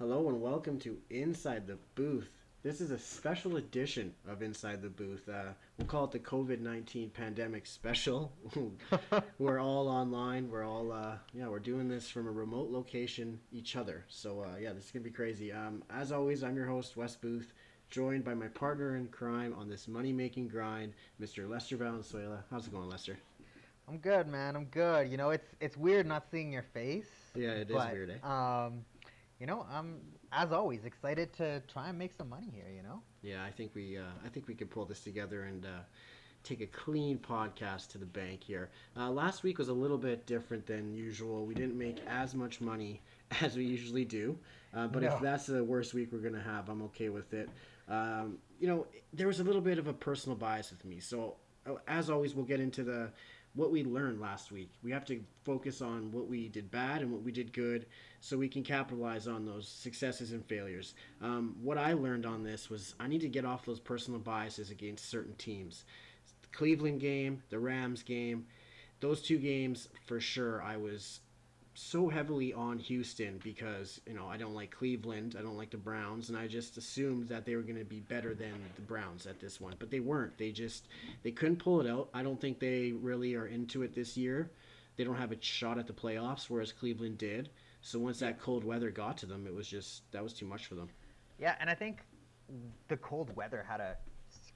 [0.00, 2.30] Hello and welcome to Inside the Booth.
[2.62, 5.28] This is a special edition of Inside the Booth.
[5.28, 8.32] Uh, we'll call it the COVID nineteen pandemic special.
[9.38, 10.48] we're all online.
[10.48, 11.48] We're all uh, yeah.
[11.48, 14.06] We're doing this from a remote location, each other.
[14.08, 15.52] So uh, yeah, this is gonna be crazy.
[15.52, 17.52] Um, as always, I'm your host Wes Booth,
[17.90, 21.46] joined by my partner in crime on this money making grind, Mr.
[21.46, 22.42] Lester Valenzuela.
[22.50, 23.18] How's it going, Lester?
[23.86, 24.56] I'm good, man.
[24.56, 25.10] I'm good.
[25.10, 27.10] You know, it's it's weird not seeing your face.
[27.34, 28.10] Yeah, it is but, weird.
[28.10, 28.26] Eh?
[28.26, 28.86] Um,
[29.40, 29.96] you know, I'm
[30.32, 32.70] as always excited to try and make some money here.
[32.74, 33.00] You know.
[33.22, 35.68] Yeah, I think we uh, I think we could pull this together and uh,
[36.44, 38.70] take a clean podcast to the bank here.
[38.96, 41.46] Uh, last week was a little bit different than usual.
[41.46, 43.00] We didn't make as much money
[43.40, 44.38] as we usually do,
[44.74, 45.14] uh, but No.
[45.14, 47.48] if that's the worst week we're gonna have, I'm okay with it.
[47.88, 51.36] Um, you know, there was a little bit of a personal bias with me, so
[51.66, 53.10] uh, as always, we'll get into the
[53.54, 54.70] what we learned last week.
[54.82, 57.86] We have to focus on what we did bad and what we did good,
[58.20, 60.94] so we can capitalize on those successes and failures.
[61.20, 64.70] Um, what I learned on this was I need to get off those personal biases
[64.70, 65.84] against certain teams.
[66.42, 68.46] The Cleveland game, the Rams game,
[69.00, 70.62] those two games for sure.
[70.62, 71.20] I was
[71.74, 75.76] so heavily on Houston because you know I don't like Cleveland, I don't like the
[75.76, 79.26] Browns, and I just assumed that they were going to be better than the Browns
[79.26, 80.36] at this one, but they weren't.
[80.38, 80.88] They just
[81.22, 82.08] they couldn't pull it out.
[82.12, 84.50] I don't think they really are into it this year.
[84.96, 87.50] They don't have a shot at the playoffs, whereas Cleveland did.
[87.82, 90.66] So once that cold weather got to them, it was just that was too much
[90.66, 90.90] for them.
[91.38, 92.02] Yeah, and I think
[92.88, 93.96] the cold weather had a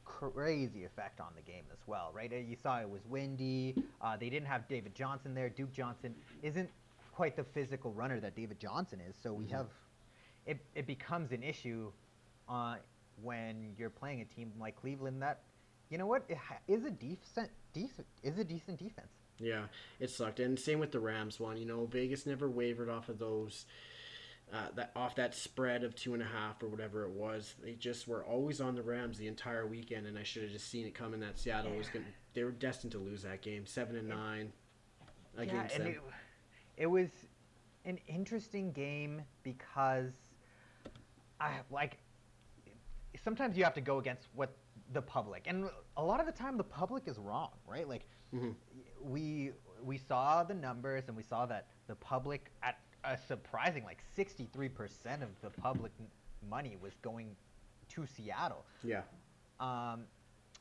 [0.05, 2.31] crazy effect on the game as well, right?
[2.31, 3.75] You saw it was windy.
[4.01, 5.49] Uh, they didn't have David Johnson there.
[5.49, 6.69] Duke Johnson isn't
[7.15, 9.15] quite the physical runner that David Johnson is.
[9.23, 9.67] So we have
[10.47, 10.59] it.
[10.75, 11.93] It becomes an issue
[12.49, 12.77] uh,
[13.23, 15.43] when you're playing a team like Cleveland that,
[15.91, 19.13] you know what, it ha- is a decent, decent, is a decent defense.
[19.39, 19.65] Yeah,
[20.01, 21.57] it sucked, and same with the Rams one.
[21.57, 23.67] You know, Vegas never wavered off of those,
[24.53, 27.55] uh, that off that spread of two and a half or whatever it was.
[27.63, 30.71] They just were always on the Rams the entire weekend, and I should have just
[30.71, 31.21] seen it coming.
[31.21, 32.05] That Seattle was going,
[32.35, 34.53] they were destined to lose that game, seven and nine,
[35.37, 35.93] against and them.
[35.95, 36.01] it,
[36.77, 37.09] it was
[37.85, 40.13] an interesting game because
[41.41, 41.99] I like
[43.23, 44.55] sometimes you have to go against what
[44.93, 48.55] the public and a lot of the time the public is wrong right like Mhm.
[49.03, 49.53] we
[49.83, 55.23] we saw the numbers and we saw that the public at a surprising like 63%
[55.23, 55.93] of the public
[56.49, 57.37] money was going
[57.91, 59.03] to Seattle yeah,
[59.61, 60.05] um,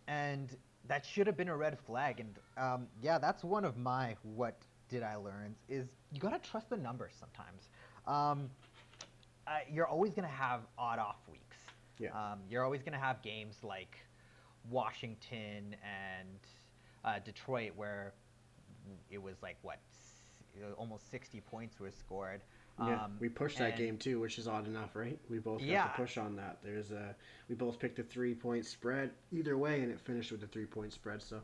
[0.08, 0.56] and
[0.88, 2.20] that should have been a red flag.
[2.20, 4.58] And um, yeah, that's one of my what
[4.90, 7.70] did I learn is you gotta trust the numbers sometimes.
[8.08, 8.50] Um,
[9.48, 11.58] uh, you're always gonna have odd off weeks.
[12.00, 12.10] Yeah.
[12.12, 13.98] Um, you're always gonna have games like
[14.70, 16.40] Washington and
[17.04, 18.14] uh, Detroit where
[19.10, 22.42] it was like what s- almost 60 points were scored.
[22.80, 23.04] yeah.
[23.06, 25.20] Um, we pushed that and- game too, which is odd enough, right?
[25.30, 25.88] We both got Yeah.
[25.88, 26.60] the push on that.
[26.64, 27.16] There's a
[27.50, 30.66] we both picked a three point spread either way, and it finished with a three
[30.66, 31.22] point spread.
[31.22, 31.42] So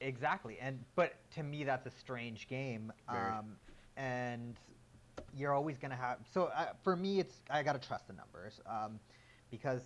[0.00, 3.30] Exactly, and but to me that's a strange game, Very.
[3.30, 3.56] um,
[3.96, 4.56] and
[5.36, 6.18] you're always gonna have.
[6.32, 8.98] So uh, for me, it's I gotta trust the numbers um,
[9.50, 9.80] because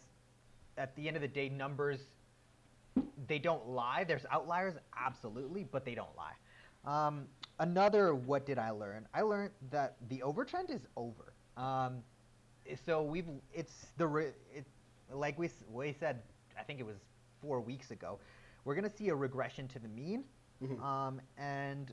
[0.76, 2.00] at the end of the day, numbers
[3.26, 4.04] they don't lie.
[4.04, 6.34] There's outliers, absolutely, but they don't lie.
[6.84, 7.26] Um,
[7.58, 9.06] another, what did I learn?
[9.12, 11.32] I learned that the overtrend is over.
[11.56, 11.98] Um,
[12.84, 14.64] so we've it's the re- it
[15.12, 16.22] like we we said
[16.58, 16.96] I think it was
[17.40, 18.18] four weeks ago.
[18.64, 20.24] We're gonna see a regression to the mean,
[20.62, 20.82] Mhm.
[20.82, 21.92] um, and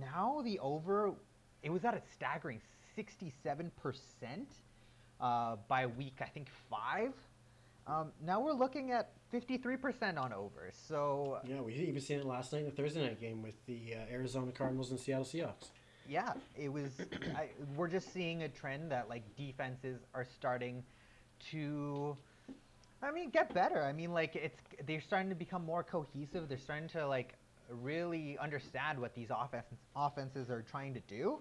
[0.00, 1.14] now the over
[1.64, 2.60] it was at a staggering
[2.94, 4.48] 67 percent
[5.20, 7.12] uh, by week I think five.
[7.86, 10.74] Um, now we're looking at 53% on overs.
[10.88, 13.94] So yeah, we even seen it last night in the Thursday night game with the
[13.94, 15.68] uh, Arizona Cardinals and Seattle Seahawks.
[16.08, 16.90] yeah, it was.
[17.36, 20.82] I, we're just seeing a trend that like defenses are starting
[21.50, 22.16] to,
[23.02, 23.82] I mean, get better.
[23.82, 26.48] I mean, like it's they're starting to become more cohesive.
[26.48, 27.34] They're starting to like
[27.70, 29.66] really understand what these offense,
[29.96, 31.38] offenses are trying to do.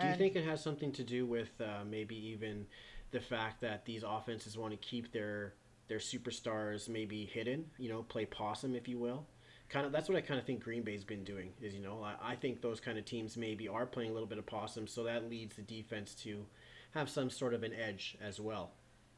[0.00, 2.66] Do you think it has something to do with uh, maybe even
[3.10, 5.54] the fact that these offenses want to keep their
[5.88, 7.64] their superstars maybe hidden?
[7.78, 9.26] You know, play possum, if you will.
[9.68, 11.52] Kind of that's what I kind of think Green Bay's been doing.
[11.60, 14.28] Is you know I, I think those kind of teams maybe are playing a little
[14.28, 16.44] bit of possum, so that leads the defense to
[16.92, 18.72] have some sort of an edge as well.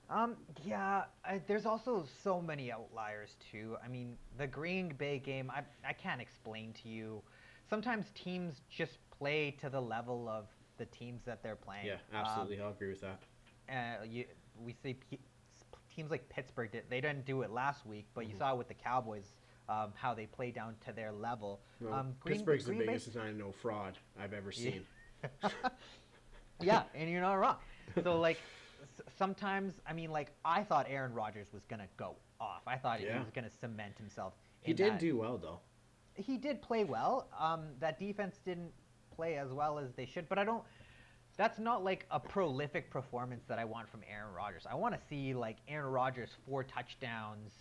[0.08, 3.76] Um, yeah, I, there's also so many outliers too.
[3.84, 7.22] I mean, the Green Bay game, I, I can't explain to you.
[7.68, 10.46] Sometimes teams just play to the level of
[10.80, 11.86] the teams that they're playing.
[11.86, 13.20] Yeah, absolutely, I'll agree with that.
[13.68, 14.24] Um, uh, you,
[14.58, 15.18] we see P-
[15.52, 16.84] s- teams like Pittsburgh did.
[16.88, 18.30] They didn't do it last week, but Mm-hmm.
[18.32, 19.34] you saw with the Cowboys
[19.68, 21.60] um, how they play down to their level.
[21.80, 24.86] Well, um, Green- Pittsburgh's Green the Bay- biggest nine no fraud I've ever seen.
[26.60, 27.56] yeah, and you're not wrong.
[28.02, 28.38] So like,
[29.18, 32.62] sometimes, I mean, like I thought Aaron Rodgers was gonna go off.
[32.66, 33.12] I thought Yeah.
[33.12, 34.32] he was gonna cement himself.
[34.62, 34.98] He did that.
[35.00, 35.60] do well though.
[36.14, 37.28] He did play well.
[37.38, 38.72] Um, that defense didn't
[39.20, 40.62] play as well as they should, but I don't.
[41.36, 44.64] That's not like a prolific performance that I want from Aaron Rodgers.
[44.70, 47.52] I want to see like Aaron Rodgers four touchdowns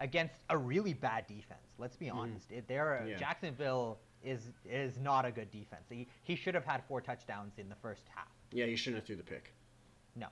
[0.00, 1.68] against a really bad defense.
[1.78, 2.50] Let's be honest.
[2.50, 3.16] It, they're Yeah.
[3.16, 5.84] Jacksonville is is not a good defense.
[5.88, 8.28] He, he should have had four touchdowns in the first half.
[8.52, 9.52] Yeah, you shouldn't have threw the pick
[10.14, 10.26] No.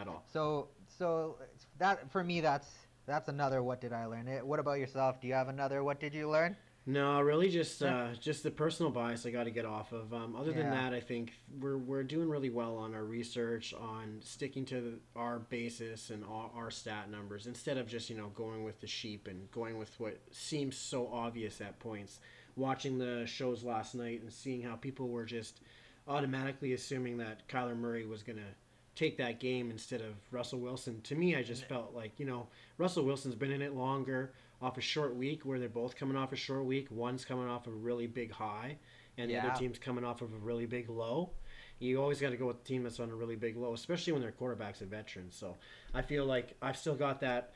[0.00, 0.24] at all.
[0.32, 0.68] So
[0.98, 1.36] so
[1.78, 2.68] that for me that's
[3.06, 4.26] that's another what did I learn?
[4.28, 5.20] Eh, What about yourself?
[5.20, 6.56] Do you have another what did you learn?
[6.88, 10.14] No, really, just uh, just the personal bias I got to get off of.
[10.14, 10.82] Um, other than Yeah.
[10.82, 14.98] that, I think we're we're doing really well on our research, on sticking to the,
[15.16, 18.86] our basis and our, our stat numbers instead of just you know going with the
[18.86, 22.20] sheep and going with what seems so obvious at points.
[22.54, 25.60] Watching the shows last night and seeing how people were just
[26.06, 28.54] automatically assuming that Kyler Murray was gonna
[28.94, 31.02] take that game instead of Russell Wilson.
[31.02, 32.46] To me, I just felt like you know
[32.78, 34.32] Russell Wilson's been in it longer
[34.62, 36.88] off a short week where they're both coming off a short week.
[36.90, 38.78] One's coming off a really big high,
[39.18, 41.30] and the other team's coming off of a really big low.
[41.78, 44.14] You always got to go with the team that's on a really big low, especially
[44.14, 45.30] when their quarterback's a veteran.
[45.30, 45.56] So
[45.92, 47.52] I feel like I've still got that.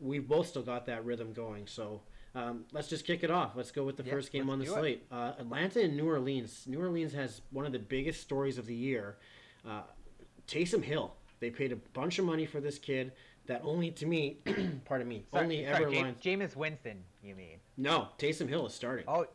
[0.00, 1.66] We've both still got that rhythm going.
[1.66, 2.00] So
[2.34, 3.52] um, let's just kick it off.
[3.54, 5.04] Let's go with the Yeah, first game on the slate.
[5.12, 6.64] Uh, Atlanta and New Orleans.
[6.66, 9.18] New Orleans has one of the biggest stories of the year.
[9.68, 9.82] Uh,
[10.48, 11.14] Taysom Hill.
[11.40, 13.12] They paid a bunch of money for this kid
[13.46, 14.38] that only, to me,
[14.84, 16.20] pardon me, Sorry, only sorry, ever Ja- lines.
[16.22, 17.58] Jameis Winston, you mean?
[17.76, 19.04] No, Taysom Hill is starting.
[19.08, 19.26] Oh,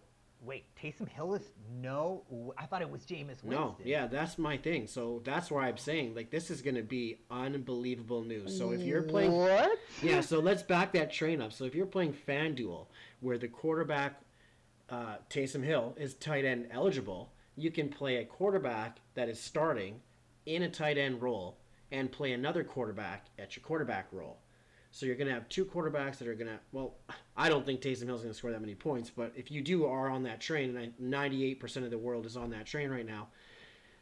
[0.41, 1.51] wait, Taysom Hill is
[1.81, 2.23] no.
[2.57, 3.49] I thought it was Jameis Winston.
[3.49, 4.87] No, yeah, that's my thing.
[4.87, 8.57] So that's why I'm saying like this is going to be unbelievable news.
[8.57, 9.77] So if you're playing, what?
[10.01, 11.51] yeah, so let's back that train up.
[11.51, 12.85] So if you're playing FanDuel,
[13.19, 14.21] where the quarterback
[14.89, 19.99] uh, Taysom Hill is tight end eligible, you can play a quarterback that is starting
[20.45, 21.57] in a tight end role
[21.91, 24.37] and play another quarterback at your quarterback role.
[24.91, 26.59] So you're going to have two quarterbacks that are going to.
[26.71, 26.95] Well,
[27.35, 29.85] I don't think Taysom Hill's going to score that many points, but if you do
[29.85, 33.27] are on that train, and 98% of the world is on that train right now,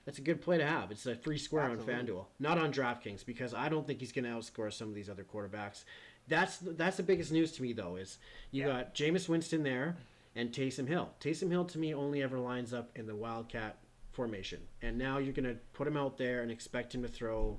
[0.06, 0.92] that's a good play to have.
[0.92, 1.94] It's a free square Absolutely.
[1.96, 4.94] on FanDuel, not on DraftKings, because I don't think he's going to outscore some of
[4.96, 5.84] these other quarterbacks.
[6.28, 8.18] That's that's the biggest news to me though is
[8.52, 8.68] you Yeah.
[8.68, 9.98] got Jameis Winston there
[10.36, 11.10] and Taysom Hill.
[11.20, 13.78] Taysom Hill to me only ever lines up in the Wildcat
[14.12, 17.58] formation, and now you're going to put him out there and expect him to throw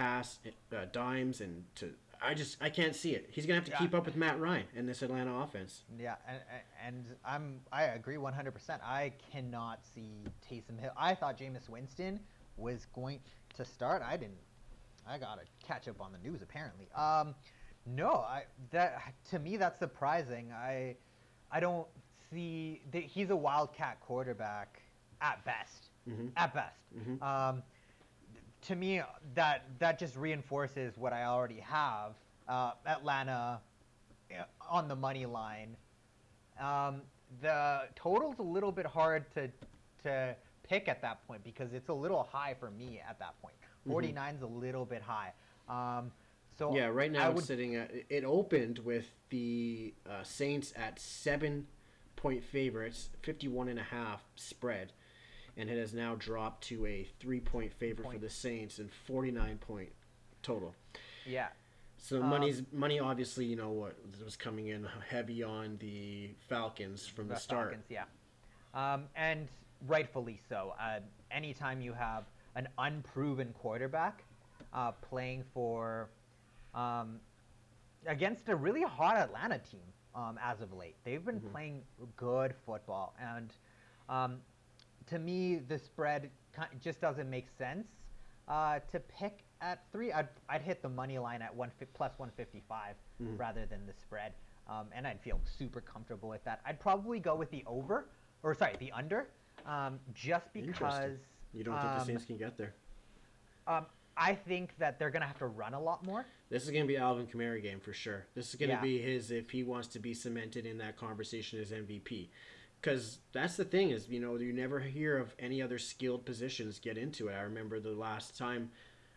[0.00, 0.38] pass
[0.72, 1.90] uh, dimes and to.
[2.20, 3.28] I just I can't see it.
[3.30, 3.78] He's gonna have to Yeah.
[3.78, 5.82] keep up with Matt Ryan and this Atlanta offense.
[5.98, 6.40] Yeah, and,
[6.86, 8.80] and I'm I agree 100%.
[8.82, 10.92] I cannot see Taysom Hill.
[10.96, 12.20] I thought Jameis Winston
[12.56, 13.20] was going
[13.56, 14.02] to start.
[14.02, 14.38] I didn't.
[15.06, 16.88] I gotta catch up on the news apparently.
[16.94, 17.34] Um,
[17.86, 19.00] no, I that
[19.30, 20.52] to me that's surprising.
[20.52, 20.96] I
[21.50, 21.86] I don't
[22.30, 24.82] see that he's a wildcat quarterback
[25.20, 25.88] at best.
[26.08, 26.30] Mhm.
[26.36, 26.80] At best.
[26.96, 27.22] Mhm.
[27.22, 27.62] Um,
[28.62, 29.00] to me,
[29.34, 32.12] that that just reinforces what I already have.
[32.48, 33.60] Uh, Atlanta
[34.32, 35.76] uh, on the money line.
[36.60, 37.02] Um,
[37.40, 39.50] the total's a little bit hard to
[40.04, 43.54] to pick at that point because it's a little high for me at that point.
[43.86, 43.92] Mhm.
[44.14, 45.32] 49's a little bit high.
[45.68, 46.10] Um,
[46.58, 47.90] so yeah, right now I it's would- sitting at.
[48.08, 51.66] It opened with the uh, Saints at seven
[52.16, 54.92] point favorites, 51 and a half spread,
[55.56, 59.58] and it has now dropped to a three point favorite for the Saints and 49
[59.58, 59.90] point
[60.42, 60.74] total.
[61.24, 61.48] yeah,
[61.98, 63.00] So Um, money's money.
[63.00, 67.68] Obviously, you know what was coming in heavy on the Falcons from the, the start.
[67.70, 68.04] Falcons, yeah,
[68.74, 69.48] um, and
[69.86, 70.74] rightfully so.
[70.78, 74.24] Uh, anytime you have an unproven quarterback
[74.72, 76.08] uh, playing for
[76.74, 77.18] um,
[78.06, 79.80] against a really hot Atlanta team
[80.14, 81.50] um, as of late, they've been Mhm.
[81.50, 81.82] playing
[82.16, 83.52] good football, and
[84.08, 84.40] um,
[85.06, 86.30] to me, the spread
[86.80, 87.86] just doesn't make sense
[88.48, 90.12] uh, to pick at three.
[90.12, 93.38] I'd, I'd hit the money line at one fi- plus 155 Mhm.
[93.38, 94.34] rather than the spread,
[94.68, 96.60] um, and I'd feel super comfortable with that.
[96.66, 98.08] I'd probably go with the over,
[98.42, 99.28] or sorry, the under,
[99.64, 101.18] um, just because
[101.54, 102.74] You don't think the um, Saints can get there?
[103.66, 103.86] um,
[104.18, 106.26] I think that they're gonna have to run a lot more.
[106.50, 108.24] This is going to be Alvin Kamara game for sure.
[108.34, 108.80] This is going to Yeah.
[108.80, 112.28] be his if he wants to be cemented in that conversation as MVP.
[112.80, 116.78] Because that's the thing is, you know, you never hear of any other skilled positions
[116.78, 117.34] get into it.
[117.34, 118.70] I remember the last time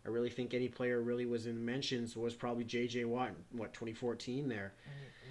[0.06, 3.06] I really think any player really was in mentions was probably J.J.
[3.06, 4.74] Watt, what, 2014 there.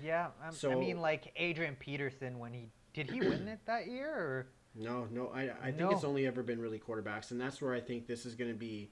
[0.05, 3.87] Yeah, um, I So- mean, like Adrian Peterson when he did he win it that
[3.89, 5.91] year or No, no, I, I think No.
[5.91, 8.57] it's only ever been really quarterbacks, and that's where I think this is going to
[8.57, 8.91] be.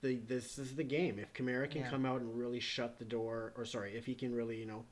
[0.00, 1.18] The this is the game.
[1.18, 1.90] If Kamara can Yeah.
[1.90, 4.84] come out and really shut the door, or sorry, if he can really, you know,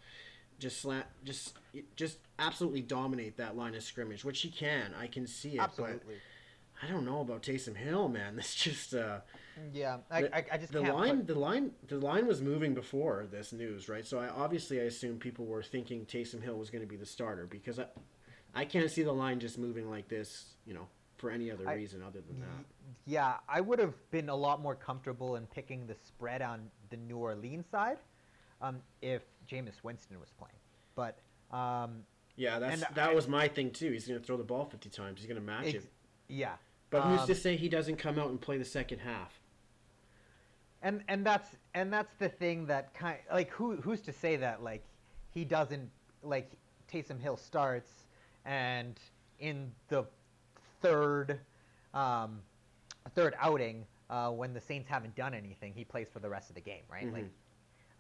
[0.59, 1.55] just slant, just
[1.97, 4.93] just absolutely dominate that line of scrimmage, which he can.
[4.99, 5.61] I can see it.
[5.61, 6.17] absolutely.
[6.83, 8.37] I don't know about Taysom Hill, man.
[8.37, 9.21] This just uh,
[9.73, 12.43] Yeah, I, the, I, I just the can't line put- the line the line was
[12.43, 14.07] moving before this news, right?
[14.07, 17.07] So I obviously I assume people were thinking Taysom Hill was going to be the
[17.07, 17.87] starter because I
[18.55, 21.75] I can't see the line just moving like this, you know, for any other I-
[21.75, 22.65] reason other than that.
[23.07, 26.97] Yeah, I would have been a lot more comfortable in picking the spread on the
[26.97, 27.99] New Orleans side
[28.61, 30.59] um, if Jameis Winston was playing.
[30.95, 31.19] But
[31.53, 32.03] um,
[32.37, 33.91] Yeah, that's that I- was my thing too.
[33.93, 35.21] He's going to throw the ball 50 times.
[35.21, 35.93] He's going to match ex- it.
[36.29, 36.55] yeah,
[36.91, 39.41] But who's um, to say he doesn't come out and play the second half?
[40.83, 44.63] and and that's and that's the thing that kind like who who's to say that
[44.63, 44.85] like
[45.31, 45.91] he doesn't
[46.23, 46.53] like
[46.93, 47.91] Taysom Hill starts
[48.45, 49.01] and
[49.41, 50.05] in the
[50.83, 51.41] third
[51.95, 52.41] um,
[53.15, 56.55] third outing uh, when the Saints haven't done anything he plays for the rest of
[56.55, 57.27] the game right like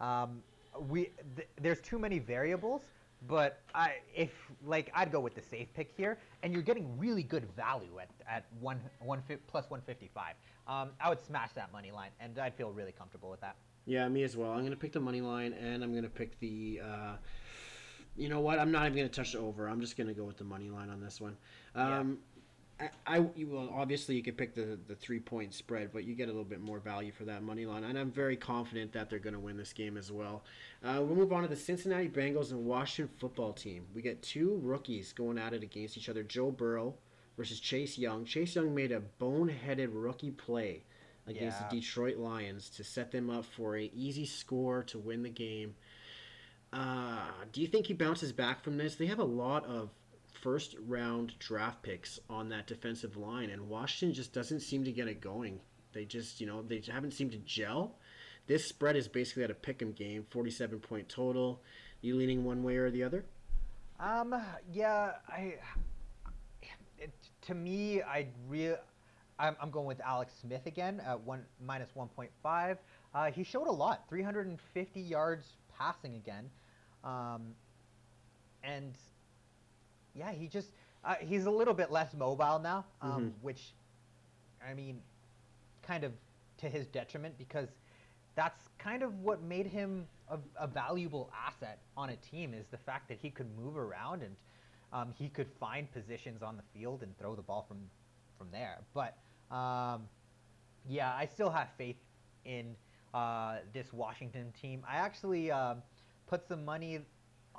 [0.06, 0.42] um,
[0.88, 2.82] we th- there's too many variables
[3.26, 4.30] but I if
[4.64, 8.10] like I'd go with the safe pick here and you're getting really good value at
[8.28, 10.34] at one one plus 155
[10.66, 13.56] um, I would smash that money line and I'd feel really comfortable with that
[13.86, 14.50] Yeah, me as well.
[14.50, 17.16] I'm going to pick the money line and I'm going to pick the uh,
[18.16, 18.58] you know what?
[18.58, 19.68] I'm not even going to touch the over.
[19.68, 21.36] I'm just going to go with the money line on this one.
[21.74, 22.02] Yeah.
[22.78, 26.14] I, I you well obviously you could pick the the three point spread, but you
[26.14, 29.08] get a little bit more value for that money line, and I'm very confident that
[29.08, 30.44] they're going to win this game as well.
[30.84, 33.86] Uh, we'll move on to the Cincinnati Bengals and Washington Football Team.
[33.94, 36.94] We get two rookies going at it against each other: Joe Burrow
[37.36, 38.24] versus Chase Young.
[38.24, 40.82] Chase Young made a boneheaded rookie play
[41.26, 41.68] against Yeah.
[41.70, 45.74] the Detroit Lions to set them up for a easy score to win the game.
[46.72, 48.96] Uh, do you think he bounces back from this?
[48.96, 49.90] They have a lot of
[50.46, 55.08] first round draft picks on that defensive line, and Washington just doesn't seem to get
[55.08, 55.58] it going.
[55.92, 57.96] They just, you know, they haven't seemed to gel.
[58.46, 61.60] This spread is basically at a pick 'em game, 47 point total.
[62.00, 63.24] You leaning one way or the other?
[63.98, 64.40] Um,
[64.72, 65.56] yeah, I.
[66.96, 67.12] It,
[67.42, 68.76] to me, I real.
[69.40, 72.78] I'm, I'm going with Alex Smith again at one minus 1.5.
[73.12, 76.48] Uh, he showed a lot, 350 yards passing again,
[77.02, 77.48] um,
[78.62, 78.94] and
[80.16, 80.70] yeah, he just
[81.04, 83.32] uh, he's a little bit less mobile now, um, Mhm.
[83.42, 83.74] which
[84.68, 85.00] I mean,
[85.82, 86.12] kind of
[86.58, 87.68] to his detriment because
[88.34, 92.76] that's kind of what made him a, a valuable asset on a team is the
[92.78, 94.34] fact that he could move around and
[94.92, 97.78] um, he could find positions on the field and throw the ball from
[98.38, 98.78] from there.
[98.94, 99.16] But
[99.54, 100.08] um,
[100.88, 101.96] yeah, I still have faith
[102.44, 102.74] in
[103.14, 104.82] uh, this Washington team.
[104.88, 105.82] I actually um,
[106.26, 107.00] put some money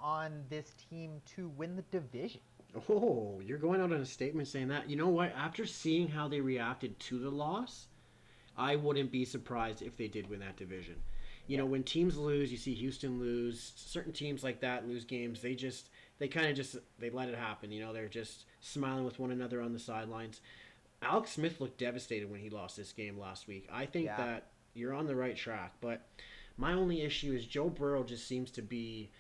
[0.02, 2.42] on this team to win the division.
[2.90, 4.90] Oh, you're going out on a statement saying that.
[4.90, 5.34] You know what?
[5.36, 7.88] After seeing how they reacted to the loss,
[8.58, 10.96] I wouldn't be surprised if they did win that division.
[11.48, 15.42] You know, when teams lose, you see Houston lose, certain teams like that lose games,
[15.42, 15.90] they just
[16.20, 19.32] they kind of just they let it happen, you know, they're just smiling with one
[19.32, 20.42] another on the sidelines.
[21.02, 23.68] Alex Smith looked devastated when he lost this game last week.
[23.72, 24.18] I think Yeah.
[24.18, 26.06] that you're on the right track, but
[26.58, 29.12] my only issue is Joe Burrow just seems to be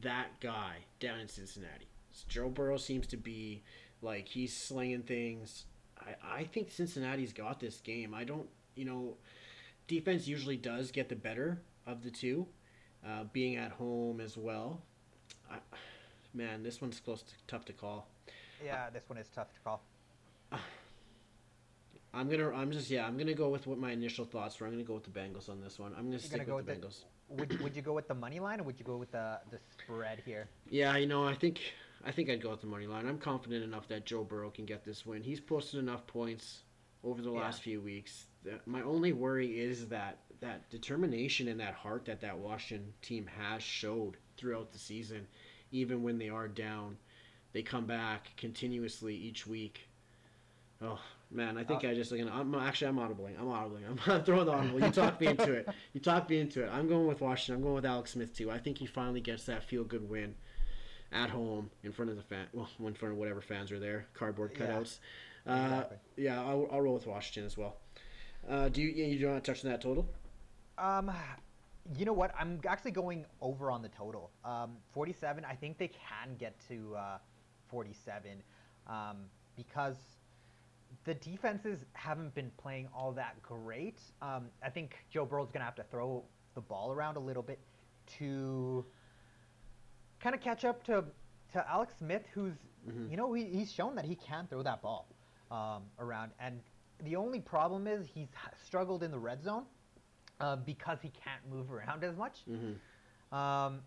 [0.00, 1.86] that guy down in Cincinnati.
[2.28, 3.62] Joe Burrow seems to be
[4.02, 5.64] like he's slinging things.
[6.00, 8.14] I, I think Cincinnati's got this game.
[8.14, 9.16] I don't, you know,
[9.88, 12.46] defense usually does get the better of the two,
[13.06, 14.80] uh, being at home as well.
[15.50, 15.56] I,
[16.34, 18.08] man, this one's close to tough to call.
[18.64, 19.82] Yeah, this one is tough to call.
[22.14, 24.66] I'm gonna, I'm just, yeah, I'm gonna go with what my initial thoughts were.
[24.66, 25.92] I'm gonna go with the Bengals on this one.
[25.92, 27.04] I'm gonna You're stick gonna go with with the- Bengals.
[27.28, 29.58] Would, would you go with the money line or would you go with the the
[29.58, 30.48] spread here?
[30.70, 31.60] Yeah, you know, I think
[32.04, 33.06] I think I'd go with the money line.
[33.06, 35.22] I'm confident enough that Joe Burrow can get this win.
[35.22, 36.62] He's posted enough points
[37.02, 37.40] over the Yeah.
[37.40, 38.26] last few weeks.
[38.64, 43.62] My only worry is that that determination and that heart that that Washington team has
[43.62, 45.26] showed throughout the season,
[45.72, 46.96] even when they are down,
[47.52, 49.88] they come back continuously each week.
[50.80, 52.12] Oh man, I think Uh, I just.
[52.12, 53.38] I'm actually I'm audibling.
[53.38, 53.82] I'm audibling.
[54.06, 54.80] I'm, I'm throwing the audible.
[54.80, 55.68] You talked me into it.
[55.92, 56.70] You talked me into it.
[56.72, 57.56] I'm going with Washington.
[57.56, 58.50] I'm going with Alex Smith too.
[58.50, 60.34] I think he finally gets that feel good win
[61.12, 62.46] at home in front of the fan.
[62.52, 64.06] Well, in front of whatever fans are there.
[64.14, 64.98] Cardboard Yeah, cutouts.
[65.46, 65.96] Uh, exactly.
[66.16, 67.76] yeah, I'll, I'll roll with Washington as well.
[68.48, 70.08] Uh, do you you don't want to touch on that total?
[70.78, 71.10] Um,
[71.96, 72.34] you know what?
[72.38, 74.30] I'm actually going over on the total.
[74.44, 75.44] Um, 47.
[75.44, 77.18] I think they can get to uh,
[77.68, 78.42] 47
[78.88, 79.16] um,
[79.56, 79.96] because
[81.06, 83.98] the defenses haven't been playing all that great.
[84.20, 87.58] Um, I think Joe Burrow's gonna have to throw the ball around a little bit
[88.18, 88.84] to
[90.20, 91.04] kind of catch up to
[91.52, 92.54] to Alex Smith, who's
[92.88, 93.10] Mhm.
[93.10, 95.08] you know he, he's shown that he can throw that ball
[95.50, 96.60] um, around, and
[97.04, 98.28] the only problem is he's
[98.64, 99.64] struggled in the red zone
[100.40, 102.44] uh, because he can't move around as much.
[102.48, 103.36] Mm-hmm.
[103.36, 103.80] Um,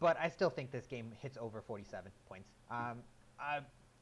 [0.00, 2.48] but I still think this game hits over 47 points.
[2.70, 3.02] Um,
[3.38, 3.58] I,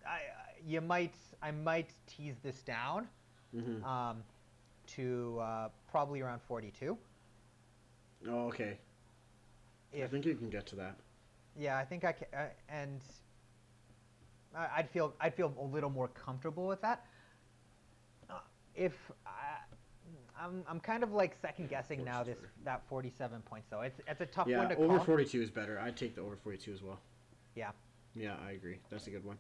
[0.07, 0.21] I,
[0.67, 3.09] you might I might tease this down
[3.55, 3.85] Mm-hmm.
[3.85, 4.23] um,
[4.87, 6.97] to uh, probably around 42.
[8.27, 8.79] Oh, okay.
[9.95, 10.97] I think you can get to that.
[11.55, 13.01] yeah, I think I can, uh, and
[14.57, 17.05] I- I'd feel I'd feel a little more comfortable with that.
[18.31, 18.39] Uh,
[18.75, 18.95] if
[19.27, 19.59] I,
[20.43, 22.65] I'm I'm kind of like second guessing now this 47.
[22.65, 23.83] that 47 points though.
[23.83, 25.05] It's it's a tough yeah, one to over call.
[25.05, 25.79] 42 is better.
[25.79, 26.99] I'd take the over 42 as well.
[27.55, 27.73] Yeah.
[28.15, 28.79] Yeah, I agree.
[28.89, 29.37] That's a good one.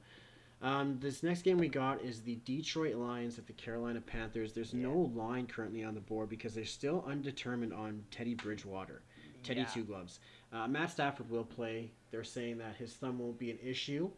[0.62, 4.52] Um, this next game we got is the Detroit Lions at the Carolina Panthers.
[4.52, 9.02] There's no line currently on the board because they're still undetermined on Teddy Bridgewater,
[9.42, 9.66] Teddy Yeah.
[9.66, 10.20] Two Gloves.
[10.52, 11.90] Uh, Matt Stafford will play.
[12.12, 14.10] They're saying that his thumb won't be an issue.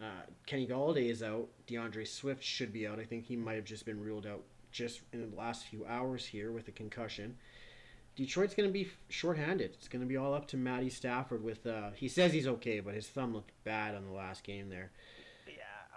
[0.00, 1.48] Uh, Kenny Golladay is out.
[1.66, 2.98] D'Andre Swift should be out.
[2.98, 4.42] I think he might have just been ruled out
[4.72, 7.36] just in the last few hours here with a concussion.
[8.16, 9.72] Detroit's going to be shorthanded.
[9.74, 11.42] It's going to be all up to Matty Stafford.
[11.44, 14.68] With uh, he says he's okay, but his thumb looked bad on the last game
[14.68, 14.90] there.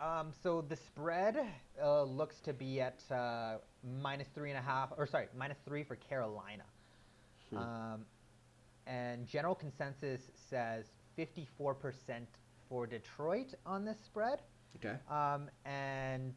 [0.01, 1.38] Um, so the spread
[1.81, 3.58] uh, looks to be at uh,
[4.01, 6.63] minus three and a half, or sorry, minus three for Carolina.
[7.51, 7.58] Hmm.
[7.58, 8.05] Um,
[8.88, 10.86] and general consensus says
[11.17, 11.75] 54%
[12.67, 14.39] for Detroit on this spread.
[14.77, 14.96] Okay.
[15.10, 16.34] Um, and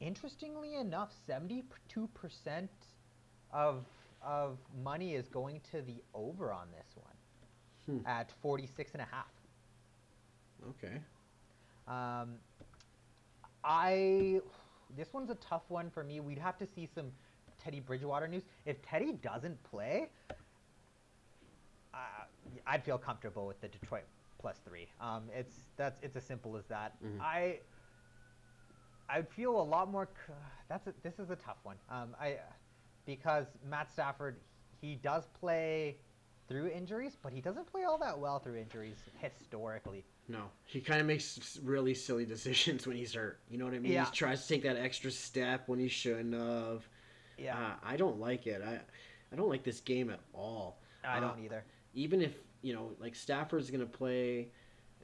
[0.00, 1.62] interestingly enough, 72%
[3.52, 3.84] of
[4.22, 7.14] of money is going to the over on this one
[8.00, 8.06] Hmm.
[8.06, 9.30] at 46 and a half.
[10.70, 10.98] Okay.
[11.86, 12.36] Um,
[13.64, 14.40] I
[14.96, 16.20] this one's a tough one for me.
[16.20, 17.06] We'd have to see some
[17.62, 18.42] Teddy Bridgewater news.
[18.66, 20.08] If Teddy doesn't play,
[21.94, 21.96] uh,
[22.66, 24.04] I'd feel comfortable with the Detroit
[24.38, 24.88] plus three.
[25.00, 27.02] Um, it's that's it's as simple as that.
[27.02, 27.20] Mhm.
[27.20, 27.60] I
[29.08, 30.08] I'd feel a lot more.
[30.26, 30.32] c-
[30.68, 31.76] That's a, this is a tough one.
[31.90, 32.38] Um, I
[33.06, 34.36] because Matt Stafford
[34.80, 35.96] he does play
[36.48, 40.04] through injuries, but he doesn't play all that well through injuries historically.
[40.28, 43.40] No, he kind of makes really silly decisions when he's hurt.
[43.48, 43.92] You know what I mean?
[43.92, 44.06] Yeah.
[44.06, 46.86] He tries to take that extra step when he shouldn't have.
[47.38, 48.62] Yeah, Uh, I don't like it.
[48.64, 48.80] I,
[49.32, 50.78] I don't like this game at all.
[51.02, 51.64] I uh, don't either.
[51.94, 54.48] Even if you know, like Stafford's gonna play,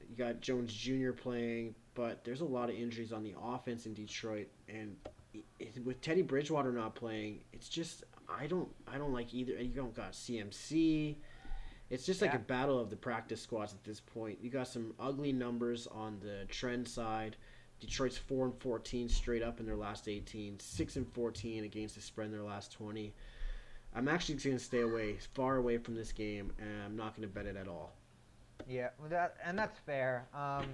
[0.09, 1.11] you got Jones Jr.
[1.11, 4.95] playing, but there's a lot of injuries on the offense in Detroit, and
[5.35, 9.53] i- i- with Teddy Bridgewater not playing, it's just I don't I don't like either.
[9.61, 11.17] You don't got CMC.
[11.91, 12.37] It's just like Yeah.
[12.37, 14.39] a battle of the practice squads at this point.
[14.41, 17.35] You got some ugly numbers on the trend side.
[17.81, 22.01] Detroit's four and fourteen straight up in their last 18, 6 and fourteen against the
[22.01, 23.13] spread in their last twenty.
[23.93, 27.27] I'm actually going to stay away, far away from this game, and I'm not going
[27.27, 27.91] to bet it at all.
[28.67, 30.27] Yeah, that and that's fair.
[30.33, 30.65] Um,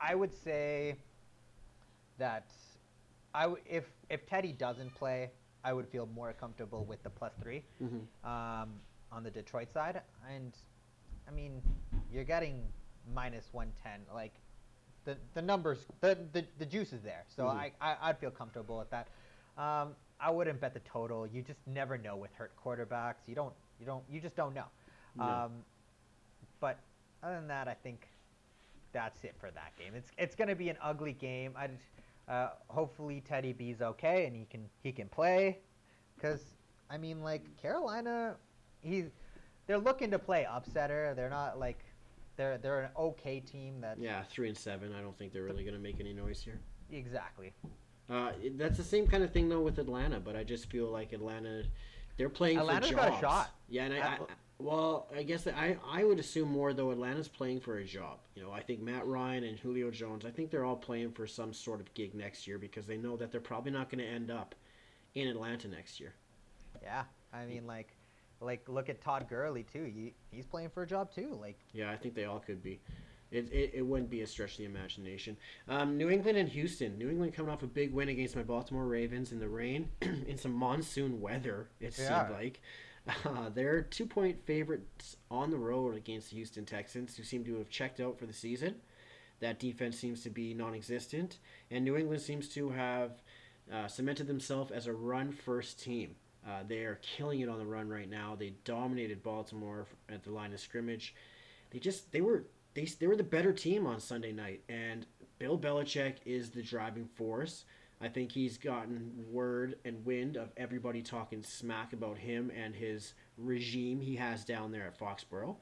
[0.00, 0.96] I would say
[2.18, 2.50] that
[3.34, 5.30] I w- if if Teddy doesn't play,
[5.64, 8.26] I would feel more comfortable with the plus three Mm-hmm.
[8.30, 8.80] um,
[9.12, 10.00] on the Detroit side.
[10.28, 10.52] And
[11.28, 11.62] I mean,
[12.12, 12.62] you're getting
[13.14, 14.00] minus one ten.
[14.12, 14.34] Like
[15.04, 17.24] the the numbers, the the, the juice is there.
[17.34, 17.56] So Mhm.
[17.56, 19.08] I, I I'd feel comfortable with that.
[19.58, 21.26] Um, I wouldn't bet the total.
[21.26, 23.26] You just never know with hurt quarterbacks.
[23.26, 24.66] You don't you don't you just don't know.
[25.16, 25.44] Yeah.
[25.44, 25.64] Um,
[26.60, 26.78] but
[27.22, 28.06] other than that, I think
[28.92, 29.94] that's it for that game.
[29.94, 31.54] It's it's going to be an ugly game.
[31.56, 31.68] I
[32.30, 35.58] uh, hopefully Teddy B's okay and he can he can play,
[36.16, 36.44] because
[36.90, 38.36] I mean like Carolina,
[38.82, 39.06] he's
[39.66, 41.14] they're looking to play upsetter.
[41.14, 41.78] They're not like
[42.36, 44.94] they're they're an okay team that Yeah, three and seven.
[44.94, 46.58] I don't think they're really going to make any noise here.
[46.90, 47.52] exactly.
[48.08, 51.12] Uh, that's the same kind of thing though with Atlanta, but I just feel like
[51.12, 51.62] Atlanta,
[52.16, 53.50] they're playing Atlanta's for got a shot.
[53.68, 54.18] Yeah, and I, I,
[54.58, 58.18] well, I guess that I I would assume more though Atlanta's playing for a job.
[58.34, 61.26] You know, I think Matt Ryan and Julio Jones, I think they're all playing for
[61.26, 64.10] some sort of gig next year because they know that they're probably not going to
[64.10, 64.54] end up
[65.14, 66.14] in Atlanta next year.
[66.82, 67.94] Yeah, I mean like
[68.40, 69.84] like look at Todd Gurley too.
[69.84, 71.36] He, he's playing for a job too.
[71.40, 72.80] Like Yeah, I think they all could be.
[73.30, 75.36] It, it, it wouldn't be a stretch of the imagination.
[75.68, 76.98] Um, New England and Houston.
[76.98, 80.36] New England coming off a big win against my Baltimore Ravens in the rain, in
[80.36, 82.26] some monsoon weather, it Yeah.
[82.26, 82.60] seemed like.
[83.24, 87.56] Uh, they're two point favorites on the road against the Houston Texans, who seem to
[87.58, 88.74] have checked out for the season.
[89.38, 91.38] That defense seems to be non existent.
[91.70, 93.12] And New England seems to have
[93.72, 96.16] uh, cemented themselves as a run first team.
[96.46, 98.34] Uh, they are killing it on the run right now.
[98.38, 101.14] They dominated Baltimore at the line of scrimmage.
[101.70, 105.06] They just they were they, they were the better team on Sunday night, and
[105.38, 107.64] Bill Belichick is the driving force.
[108.00, 113.12] I think he's gotten word and wind of everybody talking smack about him and his
[113.36, 115.56] regime he has down there at Foxborough,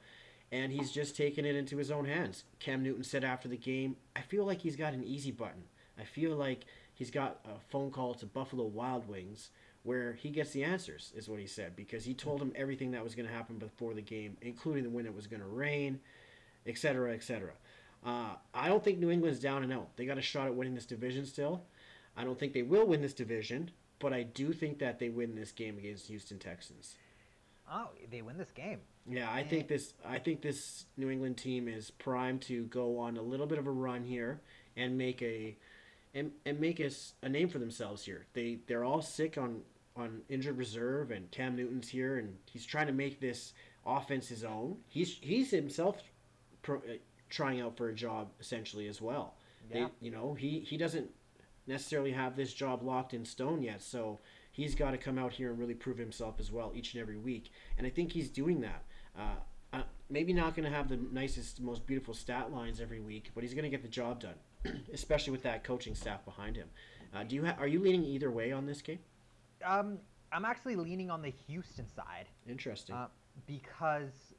[0.51, 2.45] and he's just taken it into his own hands.
[2.59, 5.63] Cam Newton said after the game, "I feel like he's got an easy button.
[5.97, 9.51] I feel like he's got a phone call to Buffalo Wild Wings."
[9.89, 13.03] Where he gets the answers is what he said because he told him everything that
[13.03, 15.99] was going to happen before the game, including the when it was going to rain,
[16.67, 17.53] etc., etc.
[18.05, 19.97] Uh, I don't think New England's down and out.
[19.97, 21.63] They got a shot at winning this division still.
[22.15, 25.33] I don't think they will win this division, but I do think that they win
[25.33, 26.93] this game against Houston Texans.
[27.67, 28.81] Oh, they win this game.
[29.09, 29.95] Yeah, I think this.
[30.07, 33.65] I think this New England team is primed to go on a little bit of
[33.65, 34.39] a run here
[34.77, 35.57] and make a,
[36.13, 38.27] and, and make us a name for themselves here.
[38.33, 39.61] They they're all sick on
[39.99, 43.53] on injured reserve, and Cam Newton's here, and he's trying to make this
[43.85, 44.77] offense his own.
[44.87, 46.01] He's he's himself
[46.61, 46.97] pro, uh,
[47.29, 49.35] trying out for a job essentially as well.
[49.69, 49.87] Yeah.
[50.01, 51.09] They, you know, he he doesn't
[51.67, 54.19] necessarily have this job locked in stone yet, so
[54.51, 57.17] he's got to come out here and really prove himself as well each and every
[57.17, 57.51] week.
[57.77, 58.83] And I think he's doing that.
[59.17, 59.35] Uh,
[59.71, 63.43] uh, maybe not going to have the nicest, most beautiful stat lines every week, but
[63.43, 64.33] he's going to get the job done,
[64.93, 66.67] especially with that coaching staff behind him.
[67.13, 68.99] Uh, do you ha- are you leaning either way on this game?
[69.65, 69.97] Um,
[70.31, 72.95] I'm actually leaning on the Houston side Interesting.
[72.95, 73.07] uh,
[73.47, 74.33] because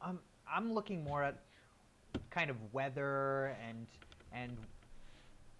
[0.00, 0.18] I'm
[0.50, 1.38] I'm looking more at
[2.30, 3.86] kind of weather and
[4.32, 4.56] and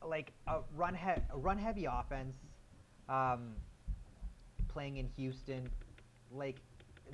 [0.06, 2.36] like a run he- a run heavy offense
[3.08, 3.52] um,
[4.68, 5.68] playing in Houston
[6.32, 6.56] like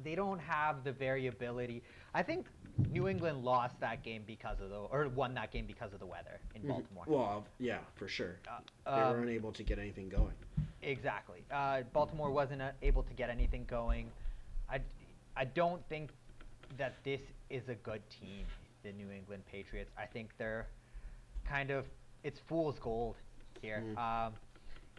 [0.02, 1.82] they don't have the variability.
[2.14, 2.46] I think
[2.90, 6.06] New England lost that game because of the or won that game because of the
[6.06, 6.68] weather in Mhm.
[6.68, 7.04] Baltimore.
[7.06, 8.36] Well, yeah, for sure.
[8.48, 10.34] Uh, They were um, unable to get anything going.
[10.84, 11.44] Exactly.
[11.50, 14.10] Uh, Baltimore wasn't uh, able to get anything going.
[14.70, 14.80] I,
[15.36, 16.10] I don't think
[16.78, 17.20] that this
[17.50, 18.44] is a good team,
[18.82, 19.90] the New England Patriots.
[19.98, 20.66] I think they're
[21.48, 21.84] kind of
[22.22, 23.16] it's fool's gold
[23.60, 23.82] here.
[23.86, 24.26] Mm.
[24.26, 24.32] Um,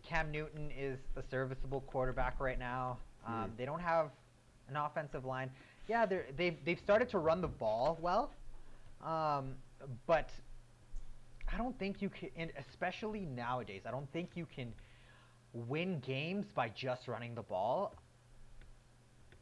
[0.07, 2.97] Cam Newton is a serviceable quarterback right now.
[3.25, 3.57] Um, Mm.
[3.57, 4.11] They don't have
[4.69, 5.49] an offensive line.
[5.87, 8.31] Yeah, they're, they've they've started to run the ball well,
[9.03, 9.55] um,
[10.07, 10.29] but
[11.51, 13.81] I don't think you can, especially nowadays.
[13.87, 14.73] I don't think you can
[15.55, 17.95] win games by just running the ball.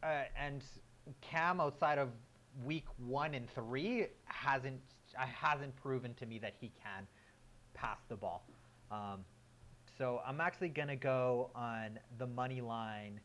[0.02, 0.64] Uh, and
[1.22, 2.10] Cam, outside of
[2.66, 4.80] week one and three, hasn't
[5.18, 7.08] uh, hasn't proven to me that he can
[7.74, 8.46] pass the ball.
[8.92, 9.24] Um,
[9.98, 13.20] so I'm actually gonna go on the money line,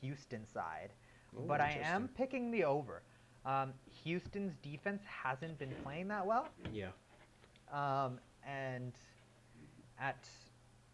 [0.00, 0.90] Houston side,
[1.36, 3.02] Oh, but I am picking the over.
[3.44, 3.72] Um,
[4.04, 6.90] Houston's defense hasn't been playing that well Yeah.
[7.72, 8.92] um, and
[9.98, 10.28] at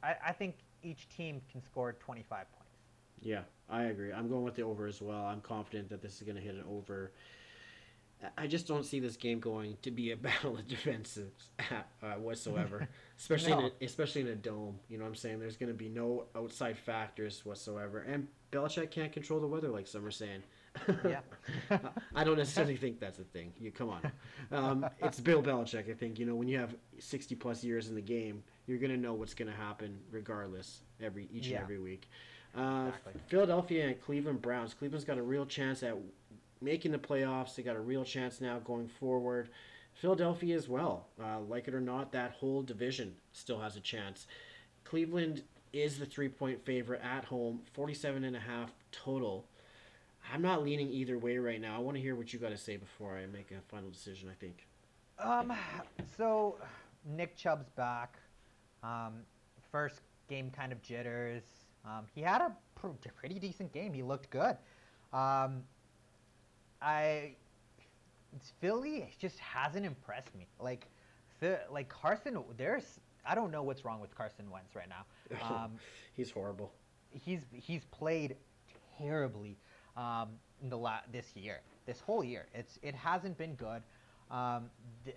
[0.03, 2.69] I, I think each team can score 25 points.
[3.21, 4.13] Yeah, I agree.
[4.13, 5.25] I'm going with the over as well.
[5.27, 7.13] I'm confident that this is going to hit an over.
[8.37, 11.33] I- just don't see this game going to be a battle of defenses
[12.03, 12.89] uh, whatsoever,
[13.19, 14.79] especially in a, especially in a dome.
[14.89, 15.41] You know what I'm saying?
[15.41, 19.87] There's going to be no outside factors whatsoever, and Belichick can't control the weather like
[19.87, 20.43] some are saying.
[21.05, 21.21] Yeah.
[22.15, 23.53] I don't necessarily think that's a thing.
[23.59, 24.13] You come on,
[24.53, 25.91] um, it's Bill Belichick.
[25.91, 28.91] I think you know when you have 60 plus years in the game, you're going
[28.93, 31.57] to know what's going to happen regardless every each Yeah.
[31.57, 32.09] and every week.
[32.57, 33.13] Uh, Exactly.
[33.29, 34.75] Philadelphia and Cleveland Browns.
[34.75, 35.97] Cleveland's got a real chance at
[36.61, 37.55] making the playoffs.
[37.57, 39.49] They got a real chance now going forward.
[39.95, 41.07] Philadelphia as well.
[41.23, 44.27] Uh, like it or not, that whole division still has a chance.
[44.85, 49.45] Cleveland is the three point favorite at home, 47 and a half total.
[50.33, 51.75] I'm not leaning either way right now.
[51.77, 54.29] I want to hear what you got to say before I make a final decision,
[54.31, 54.67] I think.
[55.19, 55.53] Um,
[56.17, 56.57] so
[57.05, 58.19] Nick Chubb's back.
[58.83, 59.15] Um,
[59.73, 61.43] first game kind of jitters.
[61.85, 63.93] Um, he had a pr- pretty decent game.
[63.93, 64.57] He looked good.
[65.13, 65.63] Um,
[66.83, 67.35] I
[68.61, 70.47] Philly just hasn't impressed me.
[70.61, 70.87] Like,
[71.41, 75.05] the, like Carson, there's I don't know what's wrong with Carson Wentz right now.
[75.55, 75.73] Um,
[76.15, 76.73] He's horrible.
[77.11, 78.37] he's he's played
[78.99, 79.57] terribly
[79.97, 80.29] um,
[80.63, 82.47] in the la- this year, this whole year.
[82.55, 83.83] It's it hasn't been good.
[84.31, 84.69] Um,
[85.05, 85.13] the,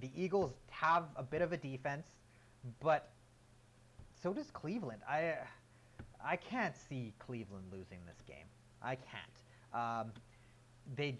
[0.00, 2.06] the Eagles have a bit of a defense,
[2.80, 3.10] but
[4.22, 5.02] so does Cleveland.
[5.08, 5.34] I
[6.24, 8.46] I can't see Cleveland losing this game.
[8.82, 9.74] I can't.
[9.74, 10.12] Um,
[10.96, 11.18] they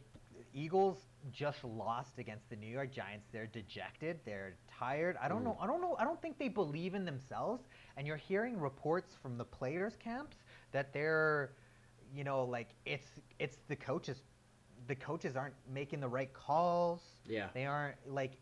[0.55, 0.99] Eagles
[1.33, 3.27] just lost against the New York Giants.
[3.33, 4.19] They're dejected.
[4.25, 5.17] They're tired.
[5.21, 5.45] I don't Mm.
[5.45, 5.59] know.
[5.61, 5.97] I don't know.
[5.99, 7.65] I don't think they believe in themselves.
[7.97, 10.37] And you're hearing reports from the players' camps
[10.73, 11.53] that they're,
[12.15, 14.23] you know, like it's it's the coaches.
[14.89, 17.01] The coaches aren't making the right calls.
[17.27, 17.49] Yeah.
[17.55, 18.33] They aren't like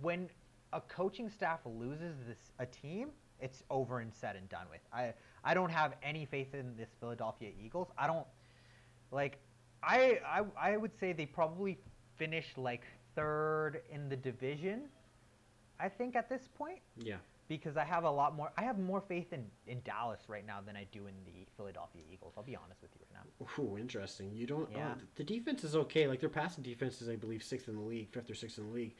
[0.00, 0.28] when
[0.72, 4.80] a coaching staff loses this a team, it's over and said and done with.
[4.92, 7.88] I I don't have any faith in this Philadelphia Eagles.
[7.98, 8.26] I don't
[9.10, 9.38] like
[9.82, 11.78] I I I would say they probably
[12.16, 12.82] finish like
[13.14, 14.82] third in the division.
[15.80, 17.16] I think at this point Yeah.
[17.48, 20.60] because I have a lot more I have more faith in in Dallas right now
[20.64, 22.34] than I do in the Philadelphia Eagles.
[22.36, 23.24] I'll be honest with you right
[23.58, 23.62] now.
[23.62, 24.32] Ooh, interesting.
[24.32, 24.68] You don't.
[24.74, 24.94] Oh, yeah.
[24.96, 26.06] Oh, the defense is okay.
[26.08, 28.68] Like their passing defense is, I believe, sixth in the league, fifth or sixth in
[28.68, 28.94] the league.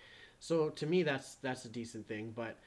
[0.45, 2.33] So to me, that's that's a decent thing.
[2.37, 2.59] But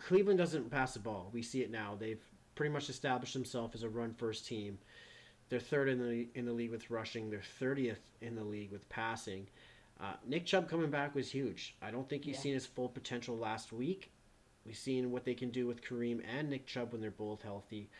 [0.00, 1.28] Cleveland doesn't pass the ball.
[1.30, 1.94] We see it now.
[1.98, 2.22] They've
[2.54, 4.78] pretty much established themselves as a run first team.
[5.50, 7.28] They're third in the in the league with rushing.
[7.28, 9.46] They're thirtieth in the league with passing.
[10.00, 11.76] Uh, Nick Chubb coming back was huge.
[11.82, 12.42] I don't think he's Yeah.
[12.42, 14.10] seen his full potential last week.
[14.64, 17.90] We've seen what they can do with Kareem and Nick Chubb when they're both healthy.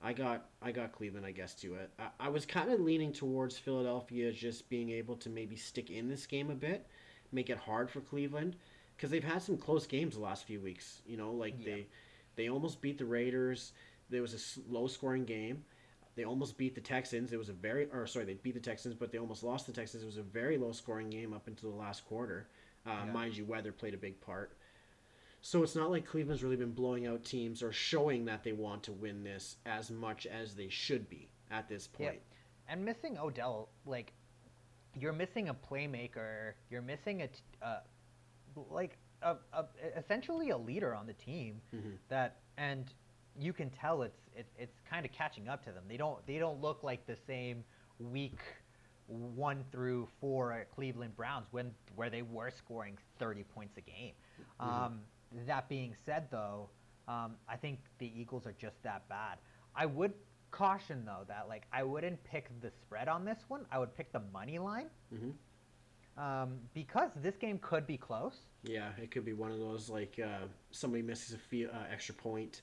[0.00, 1.90] I got I got Cleveland, I guess, to it.
[1.98, 6.08] I, I was kind of leaning towards Philadelphia just being able to maybe stick in
[6.08, 6.86] this game a bit,
[7.32, 8.56] make it hard for Cleveland,
[8.96, 11.02] because they've had some close games the last few weeks.
[11.06, 11.64] You know, like Yeah.
[11.74, 11.86] they
[12.34, 13.72] they almost beat the Raiders.
[14.08, 15.64] There was a low scoring game.
[16.14, 17.32] They almost beat the Texans.
[17.32, 19.72] It was a very, or sorry, they beat the Texans, but they almost lost the
[19.72, 20.02] Texans.
[20.02, 22.48] It was a very low scoring game up until the last quarter.
[22.86, 23.12] Uh, Yeah.
[23.12, 24.56] Mind you, weather played a big part.
[25.40, 28.82] So it's not like Cleveland's really been blowing out teams or showing that they want
[28.84, 32.14] to win this as much as they should be at this point.
[32.14, 32.72] Yeah.
[32.72, 34.12] And missing Odell, like,
[34.98, 36.52] you're missing a playmaker.
[36.70, 37.78] You're missing a, t- uh,
[38.70, 39.64] like, a, a,
[39.96, 41.60] essentially a leader on the team.
[41.74, 41.96] Mhm.
[42.08, 42.92] That and
[43.38, 45.84] you can tell it's it, it's kind of catching up to them.
[45.88, 47.64] They don't they don't look like the same
[47.98, 48.40] week
[49.06, 54.12] one through four at Cleveland Browns when where they were scoring 30 points a game.
[54.60, 54.66] Mhm.
[54.66, 55.00] Um,
[55.46, 56.68] that being said, though,
[57.08, 59.38] um, I think the Eagles are just that bad.
[59.74, 60.12] I would
[60.62, 63.66] caution though that like I wouldn't pick the spread on this one.
[63.72, 65.32] I would pick the money line Mhm.
[66.16, 68.46] um, because this game could be close.
[68.62, 72.14] Yeah, it could be one of those like uh, somebody misses a fie- uh, extra
[72.14, 72.62] point,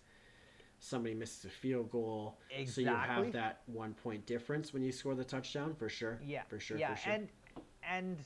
[0.80, 5.16] somebody misses a field goal, so you have that one point difference when you score
[5.16, 6.20] the touchdown for sure.
[6.24, 6.78] Yeah, for sure.
[6.78, 7.14] Yeah, for sure.
[7.14, 7.30] and
[7.84, 8.20] and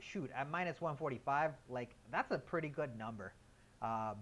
[0.00, 3.32] shoot at minus one forty five, like that's a pretty good number.
[3.82, 4.16] Um,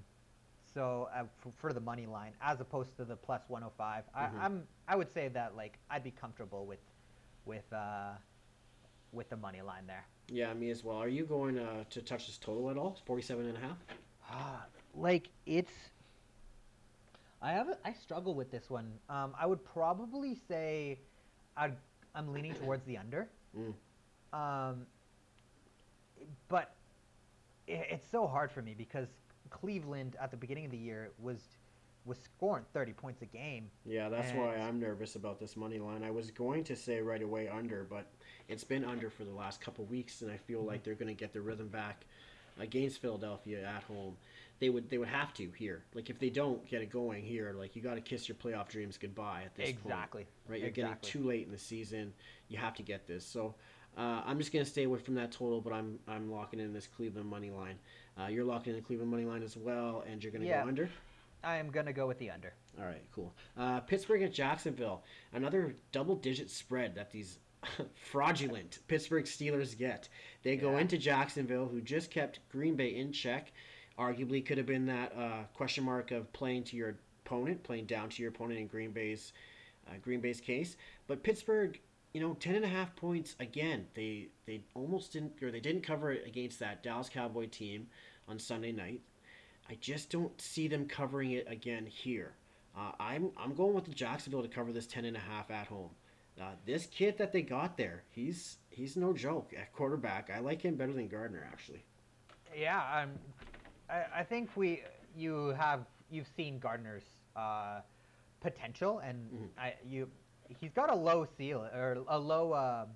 [0.76, 4.04] so uh, for, for the money line, as opposed to the plus one hundred five,
[4.14, 4.38] Mhm.
[4.40, 6.80] I'm I would say that like I'd be comfortable with
[7.46, 8.12] with uh,
[9.12, 10.04] with the money line there.
[10.28, 10.98] yeah, me as well.
[10.98, 12.98] Are you going uh, to touch this total at all?
[13.06, 14.68] 47 and a half?
[14.94, 15.72] like it's
[17.40, 18.92] I have a, I struggle with this one.
[19.08, 20.98] Um, I would probably say
[21.56, 21.76] I'd,
[22.14, 23.28] I'm leaning towards the under.
[23.56, 23.72] Mm.
[24.32, 24.86] Um,
[26.48, 26.74] but
[27.66, 29.08] it, it's so hard for me because
[29.50, 31.58] Cleveland at the beginning of the year was
[32.04, 33.70] was scoring 30 points a game.
[33.84, 36.02] Yeah, that's why I'm nervous about this money line.
[36.02, 38.06] I was going to say right away under, but
[38.48, 40.66] it's been under for the last couple weeks, and I feel Mm-hmm.
[40.66, 42.04] like they're going to get their rhythm back
[42.58, 44.16] against Philadelphia at home.
[44.58, 45.84] They would they would have to here.
[45.94, 48.68] Like if they don't get it going here, like you got to kiss your playoff
[48.68, 50.04] dreams goodbye at this point.
[50.04, 50.26] exactly.
[50.48, 51.10] Right, you're exactly.
[51.10, 52.12] getting too late in the season.
[52.48, 53.24] You have to get this.
[53.24, 53.54] So
[53.96, 56.86] uh, I'm just gonna stay away from that total, but I'm I'm locking in this
[56.86, 57.78] Cleveland money line.
[58.20, 60.62] Uh, you're locking in the Cleveland money line as well, and you're gonna Yeah.
[60.62, 60.90] go under.
[61.44, 62.54] I am gonna go with the under.
[62.78, 63.34] All right, cool.
[63.56, 65.02] Uh, Pittsburgh at Jacksonville,
[65.32, 67.38] another double-digit spread that these
[67.94, 70.08] fraudulent Pittsburgh Steelers get.
[70.42, 73.52] They go into Jacksonville, who just kept Green Bay in check.
[73.98, 78.08] Arguably, could have been that uh, question mark of playing to your opponent, playing down
[78.10, 79.32] to your opponent in Green Bay's
[79.88, 80.76] uh, Green Bay's case.
[81.06, 81.78] But Pittsburgh,
[82.16, 83.86] you know, ten and a half points again.
[83.92, 87.88] They they almost didn't, or they didn't cover it against that Dallas Cowboy team
[88.26, 89.02] on Sunday night.
[89.68, 92.32] I just don't see them covering it again here.
[92.74, 95.66] Uh, I'm I'm going with the Jacksonville to cover this ten and a half at
[95.66, 95.90] home.
[96.40, 100.30] Uh, this kid that they got there, he's he's no joke at quarterback.
[100.34, 101.84] I like him better than Gardner actually.
[102.58, 103.10] Yeah, um,
[103.90, 104.82] I, I think we
[105.14, 107.04] you have you've seen Gardner's
[107.36, 107.80] uh,
[108.40, 109.48] potential, and Mhm.
[109.58, 110.08] I you
[110.60, 112.86] he's got a low ceiling or a low uh,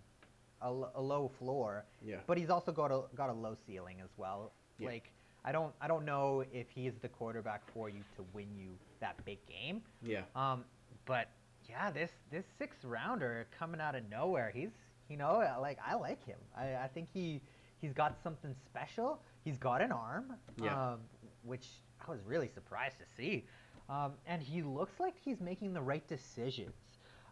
[0.62, 2.16] a, a low floor, Yeah.
[2.26, 4.52] but he's also got a got a low ceiling as well.
[4.78, 4.88] Yeah.
[4.88, 5.10] Like
[5.44, 8.68] I don't I don't know if he's the quarterback for you to win you
[9.00, 9.82] that big game.
[10.02, 10.22] Yeah.
[10.36, 10.64] Um,
[11.06, 11.28] but
[11.68, 14.70] yeah, this this sixth rounder coming out of nowhere, he's
[15.08, 16.38] you know like I like him.
[16.56, 17.40] I, I think he
[17.80, 19.20] he's got something special.
[19.44, 20.92] He's got an arm, Yeah.
[20.92, 20.98] um,
[21.44, 21.66] which
[22.06, 23.46] I was really surprised to see.
[23.88, 26.74] Um, and he looks like he's making the right decisions.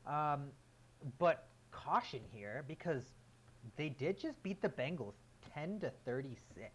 [0.08, 0.46] Um,
[1.18, 3.04] but caution here because
[3.76, 5.14] they did just beat the Bengals
[5.54, 6.72] ten to thirty six.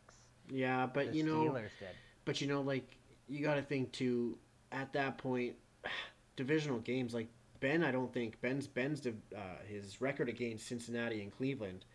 [0.49, 1.89] Yeah, but the you know, Steelers did.
[2.25, 4.37] but you know, like you got to think too.
[4.71, 5.55] At that point,
[6.35, 7.27] divisional games like
[7.59, 11.85] Ben, I don't think Ben's Ben's uh, his record against Cincinnati and Cleveland,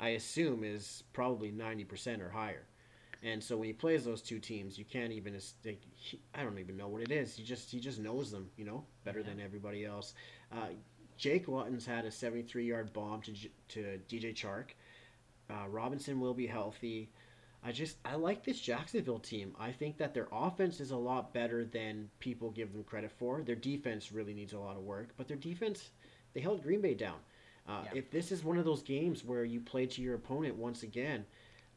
[0.00, 2.64] I assume is probably ninety percent or higher.
[3.24, 6.58] And so when he plays those two teams, you can't even like, he, I don't
[6.58, 7.36] even know what it is.
[7.36, 9.26] He just he just knows them, you know, better Yeah.
[9.26, 10.14] than everybody else.
[10.50, 10.68] Uh,
[11.18, 13.32] Jake Luton's had a 73 yard bomb to
[13.68, 14.70] to DJ Chark.
[15.50, 17.10] Uh, Robinson will be healthy.
[17.64, 19.54] I just I like this Jacksonville team.
[19.58, 23.42] I think that their offense is a lot better than people give them credit for.
[23.42, 25.90] Their defense really needs a lot of work, but their defense
[26.34, 27.18] they held Green Bay down.
[27.68, 27.98] Uh, Yeah.
[28.00, 31.24] If this is one of those games where you play to your opponent once again,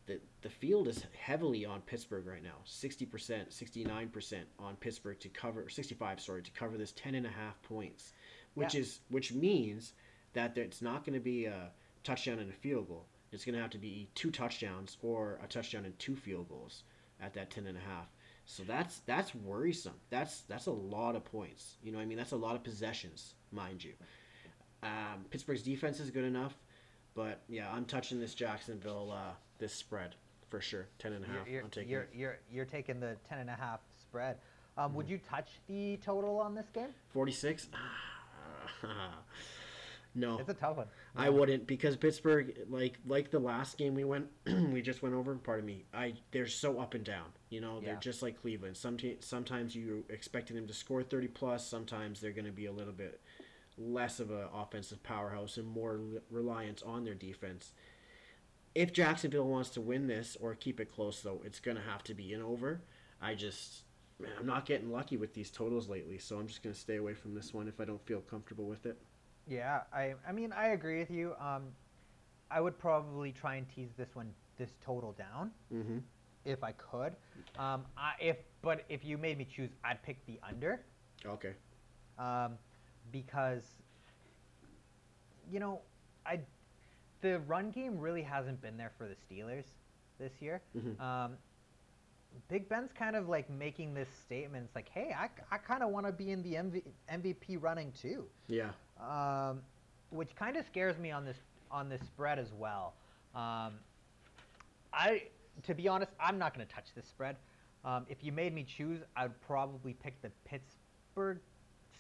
[0.07, 2.57] the the field is heavily on Pittsburgh right now.
[2.65, 3.07] 60%,
[3.49, 8.13] 69% on Pittsburgh to cover 65, sorry, to cover this 10 and a half points,
[8.53, 8.81] which Yeah.
[8.81, 9.93] is which means
[10.33, 11.71] that it's not going to be a
[12.03, 13.07] touchdown and a field goal.
[13.31, 16.83] It's going to have to be two touchdowns or a touchdown and two field goals
[17.19, 18.07] at that ten and a half.
[18.45, 19.95] So that's that's worrisome.
[20.11, 21.77] That's that's a lot of points.
[21.83, 23.93] You know, what I mean, that's a lot of possessions, mind you.
[24.83, 26.55] Um, Pittsburgh's defense is good enough,
[27.15, 30.15] but yeah, I'm touching this Jacksonville uh, this spread
[30.49, 30.87] for sure.
[30.99, 31.47] Ten and a half.
[31.47, 31.89] You're, you're, I'm taking.
[31.91, 34.37] you're, you're, you're taking the 10 and a half spread.
[34.77, 36.89] Um, Would you touch the total on this game?
[37.13, 37.69] 46?
[40.15, 40.37] no.
[40.37, 40.87] It's a tough one.
[41.15, 45.33] I wouldn't because Pittsburgh, like like the last game we went, we just went over.
[45.35, 45.85] Pardon me.
[45.93, 47.27] I they're so up and down.
[47.49, 48.75] You know, they're just like Cleveland.
[48.75, 51.65] Sometimes sometimes you expecting them to score thirty plus.
[51.65, 53.21] Sometimes they're going to be a little bit
[53.77, 57.73] less of an offensive powerhouse and more reliance on their defense.
[58.75, 62.03] If Jacksonville wants to win this or keep it close, though, it's going to have
[62.03, 62.81] to be an over.
[63.21, 63.83] I just,
[64.19, 66.97] man, I'm not getting lucky with these totals lately, so I'm just going to stay
[66.97, 68.97] away from this one if I don't feel comfortable with it.
[69.47, 71.33] Yeah, I, I mean, I agree with you.
[71.39, 71.63] Um,
[72.51, 75.99] I would probably try and tease this one, this total down, Mm-hmm.
[76.43, 77.13] if I could.
[77.57, 80.81] Um, I, if but if you made me choose, I'd pick the under,
[81.25, 81.53] Okay.
[82.19, 82.53] um,
[83.11, 83.63] because
[85.51, 85.81] you know,
[86.25, 86.39] I
[87.25, 89.65] the run game really hasn't been there for the Steelers
[90.19, 90.61] this year.
[90.77, 90.99] Mhm.
[91.01, 91.37] Um,
[92.49, 94.65] Big Ben's kind of like making this statement.
[94.65, 97.91] It's like, hey, I, I kind of want to be in the MV, MVP running
[97.93, 98.25] too.
[98.47, 98.71] Yeah.
[98.99, 99.61] um,
[100.11, 101.37] which kind of scares me on this
[101.71, 102.93] on this spread as well.
[103.33, 103.73] Um,
[104.93, 105.23] I,
[105.63, 107.37] to be honest, I'm not going to touch this spread.
[107.83, 111.39] Um, if you made me choose, I'd probably pick the Pittsburgh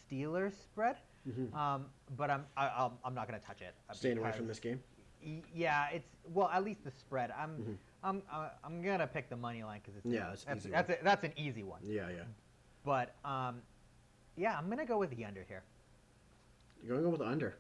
[0.09, 0.97] Steelers spread.
[1.27, 1.53] Mhm.
[1.55, 1.85] Um,
[2.15, 3.73] but I'm I, I'm, I'm not going to touch it.
[3.89, 4.81] uh, Staying away from this game.
[5.53, 7.31] Yeah, it's well at least the spread.
[7.31, 7.77] I'm Mhm.
[8.03, 10.97] I'm uh, I'm gonna pick the money line because it's Yeah, that's easy that's, a,
[11.03, 11.79] that's an easy one.
[11.83, 12.23] Yeah, yeah.
[12.83, 13.61] But um,
[14.37, 15.63] yeah, I'm gonna go with the under here.
[16.83, 17.57] You're gonna go with the under.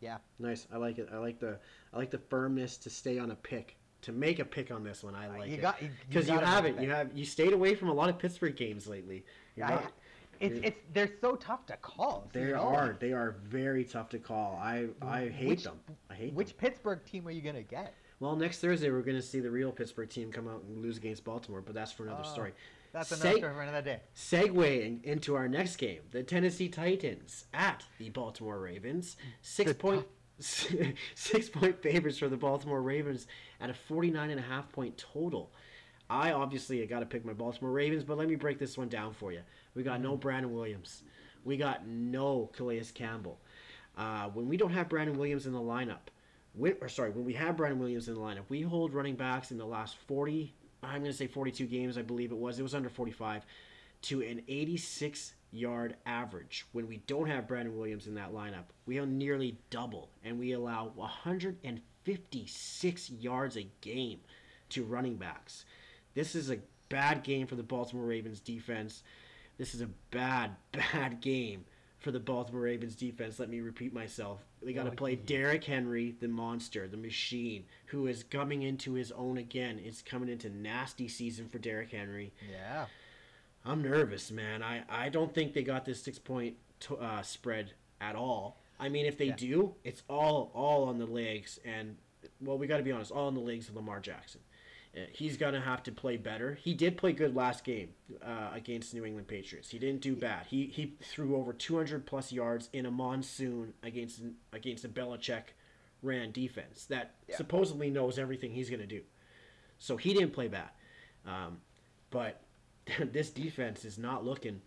[0.00, 0.18] Yeah.
[0.38, 0.68] Nice.
[0.72, 1.08] I like it.
[1.12, 1.58] I like the
[1.92, 3.76] I like the firmness to stay on a pick.
[4.02, 5.60] To make a pick on this one, I like you it.
[5.60, 6.80] got you, because you, haven't.
[6.80, 9.24] You have you stayed away from a lot of Pittsburgh games lately.
[9.56, 9.92] You're I, not-
[10.40, 12.28] it's it's they're so tough to call.
[12.32, 12.60] they you know?
[12.60, 14.58] are they are very tough to call.
[14.62, 15.80] I I hate Which- them.
[16.10, 16.56] I hate Which them.
[16.58, 17.94] Pittsburgh team are you gonna get?
[18.20, 21.24] Well, next Thursday we're gonna see the real Pittsburgh team come out and lose against
[21.24, 22.52] Baltimore, but that's for another Oh, story.
[22.92, 24.00] That's another story for another day.
[24.16, 29.16] Segueing into our next game, the Tennessee Titans at the Baltimore Ravens.
[29.42, 30.06] Six The point
[31.14, 33.26] six point favorites for the Baltimore Ravens
[33.60, 35.52] at a 49 and a half point total.
[36.10, 39.12] I obviously got to pick my Baltimore Ravens, but let me break this one down
[39.12, 39.40] for you.
[39.78, 41.04] We got no Brandon Williams.
[41.44, 43.38] We got no Calais Campbell.
[43.96, 46.08] Uh, when we don't have Brandon Williams in the lineup,
[46.80, 49.56] or sorry, when we have Brandon Williams in the lineup, we hold running backs in
[49.56, 52.58] the last 40, I'm going to say 42 games, I believe it was.
[52.58, 53.46] It was under 45
[54.02, 56.66] to an 86 yard average.
[56.72, 60.90] When we don't have Brandon Williams in that lineup, we nearly double, and we allow
[60.96, 64.18] 156 yards a game
[64.70, 65.66] to running backs.
[66.14, 69.04] This is a bad game for the Baltimore Ravens defense.
[69.58, 71.64] This is a bad, bad game
[71.98, 73.38] for the Baltimore Ravens defense.
[73.38, 74.40] Let me repeat myself.
[74.62, 75.16] They got to Oh, play.
[75.16, 79.80] Derrick Henry, the monster, the machine, who is coming into his own again.
[79.84, 82.32] It's coming into nasty season for Derrick Henry.
[82.50, 82.86] Yeah.
[83.64, 84.62] I'm nervous, man.
[84.62, 86.56] I, I don't think they got this six point
[87.00, 88.60] uh, spread at all.
[88.80, 89.36] I mean, if they Yeah.
[89.36, 91.96] do, it's all all on the legs, and
[92.40, 94.40] well, we got to be honest, all on the legs of Lamar Jackson.
[95.12, 96.54] He's gonna have to play better.
[96.54, 97.90] He did play good last game
[98.22, 99.70] uh, against New England Patriots.
[99.70, 100.46] He didn't do bad.
[100.46, 104.20] He he threw over 200 plus yards in a monsoon against
[104.52, 105.54] against a Belichick
[106.02, 107.36] ran defense that Yeah.
[107.36, 109.02] supposedly knows everything he's gonna do.
[109.78, 110.70] So he didn't play bad.
[111.26, 111.58] Um,
[112.10, 112.40] but
[113.12, 114.60] this defense is not looking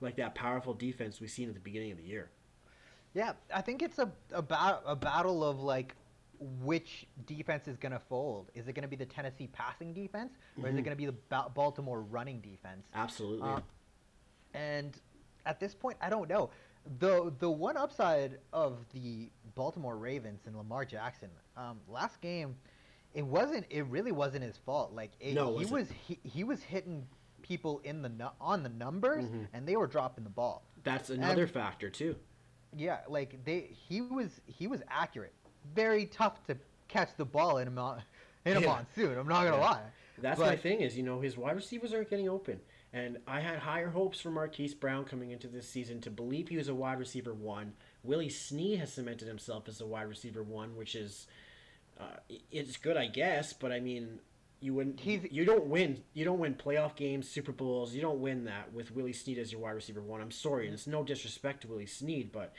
[0.00, 2.30] like that powerful defense we've seen at the beginning of the year.
[3.14, 5.94] Yeah, I think it's a a, ba- a battle of like
[6.38, 8.50] which defense is gonna fold.
[8.54, 10.78] Is it gonna be the Tennessee passing defense, or is Mhm.
[10.78, 12.86] it gonna be the ba- Baltimore running defense?
[12.94, 13.48] Absolutely.
[13.48, 13.60] Uh,
[14.54, 14.98] and
[15.44, 16.50] at this point, I don't know.
[16.98, 22.56] The the one upside of the Baltimore Ravens and Lamar Jackson, um, last game,
[23.14, 23.66] it wasn't.
[23.70, 24.92] It really wasn't his fault.
[24.92, 25.72] Like it, No, he wasn't.
[25.72, 27.08] was he, he was hitting
[27.42, 29.48] people in the nu- on the numbers, Mhm.
[29.52, 30.64] and they were dropping the ball.
[30.84, 32.16] That's another factor too.
[32.72, 35.34] Yeah, like they he was he was accurate.
[35.74, 36.56] Very tough to
[36.88, 38.02] catch the ball in a mon-
[38.44, 38.66] in a Yeah.
[38.66, 39.18] monsoon.
[39.18, 39.62] I'm not gonna Yeah.
[39.70, 39.90] lie.
[40.18, 42.60] That's But- my thing is, you know, his wide receivers aren't getting open.
[42.92, 46.56] And I had higher hopes for Marquise Brown coming into this season to believe he
[46.56, 47.74] was a wide receiver one.
[48.02, 51.26] Willie Snead has cemented himself as a wide receiver one, which is
[51.98, 52.16] uh,
[52.50, 53.52] it's good, I guess.
[53.54, 54.20] But I mean,
[54.60, 55.00] you wouldn't.
[55.00, 56.04] He's- you don't win.
[56.14, 57.94] You don't win playoff games, Super Bowls.
[57.94, 60.20] You don't win that with Willie Snead as your wide receiver one.
[60.20, 62.54] I'm sorry, and it's no disrespect to Willie Snead, but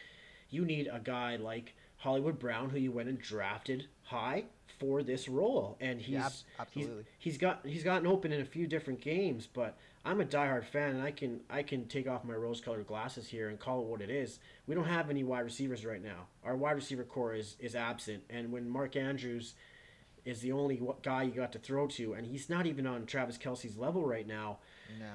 [0.49, 4.45] you need a guy like Hollywood Brown, who you went and drafted high
[4.79, 6.29] for this role, and he's Yeah,
[6.59, 6.87] ab- he's
[7.17, 9.47] he's got he's gotten open in a few different games.
[9.51, 13.27] But I'm a diehard fan, and I can I can take off my rose-colored glasses
[13.27, 14.39] here and call it what it is.
[14.67, 16.27] We don't have any wide receivers right now.
[16.43, 19.55] Our wide receiver core is is absent, and when Mark Andrews
[20.25, 23.37] is the only guy you got to throw to, and he's not even on Travis
[23.37, 24.59] Kelce's level right now.
[24.99, 25.05] No.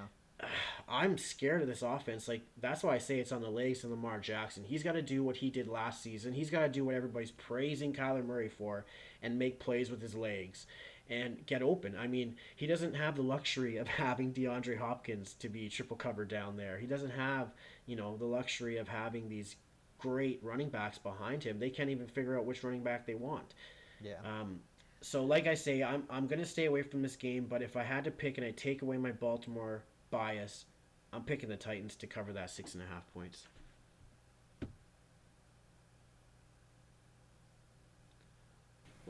[0.88, 2.28] I'm scared of this offense.
[2.28, 4.64] Like that's why I say it's on the legs of Lamar Jackson.
[4.64, 6.32] He's got to do what he did last season.
[6.32, 8.84] He's got to do what everybody's praising Kyler Murray for,
[9.22, 10.66] and make plays with his legs,
[11.08, 11.96] and get open.
[11.98, 16.28] I mean, he doesn't have the luxury of having DeAndre Hopkins to be triple covered
[16.28, 16.78] down there.
[16.78, 17.52] He doesn't have,
[17.86, 19.56] you know, the luxury of having these
[19.98, 21.58] great running backs behind him.
[21.58, 23.54] They can't even figure out which running back they want.
[24.02, 24.14] Yeah.
[24.24, 24.60] Um,
[25.00, 27.76] so, like I say, I'm, I'm going to stay away from this game, but if
[27.76, 29.82] I had to pick and I take away my Baltimore
[30.12, 30.66] bias,
[31.12, 33.48] I'm picking the Titans to cover that six and a half points.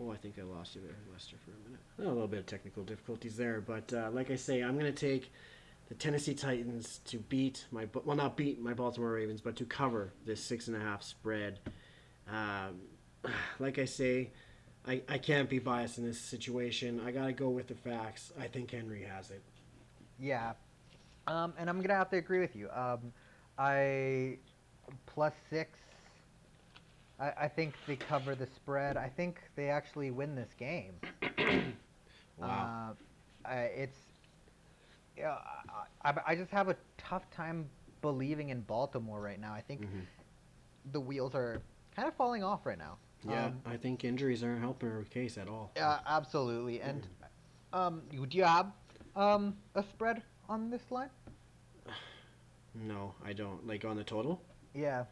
[0.00, 1.80] Oh, I think I lost you there, Lester, for a minute.
[2.00, 4.92] Oh, a little bit of technical difficulties there, but uh, like I say, I'm going
[4.92, 5.30] to take
[5.88, 10.14] the Tennessee Titans to beat my well, not beat my Baltimore Ravens, but to cover
[10.24, 11.58] this six and a half spread.
[12.26, 12.80] Um,
[13.58, 14.30] like I say,
[14.86, 17.00] I, I can't be biased in this situation.
[17.04, 18.32] I got to go with the facts.
[18.40, 19.42] I think Henry has it.
[20.18, 20.52] Yeah.
[21.26, 22.68] Um, and I'm gonna have to agree with you.
[22.70, 23.12] Um,
[23.58, 24.38] I
[25.06, 25.78] plus six.
[27.20, 28.96] I, I think they cover the spread.
[28.96, 30.94] I think they actually win this game.
[32.38, 32.94] Wow.
[33.46, 33.98] Uh, I, it's.
[35.16, 35.36] Yeah,
[36.02, 37.68] I, I, I just have a tough time
[38.00, 39.52] believing in Baltimore right now.
[39.52, 40.06] I think Mhm.
[40.92, 41.60] the wheels are
[41.94, 42.96] kind of falling off right now.
[43.28, 45.70] Yeah, Um, I think injuries aren't helping her case at all.
[45.76, 46.80] Yeah, absolutely.
[46.80, 47.06] And
[47.72, 48.72] um, you- do you have
[49.14, 50.22] um a spread
[50.52, 51.08] on this line?
[52.74, 53.66] No, I don't.
[53.66, 54.40] Like on the total,
[54.74, 55.04] Yeah.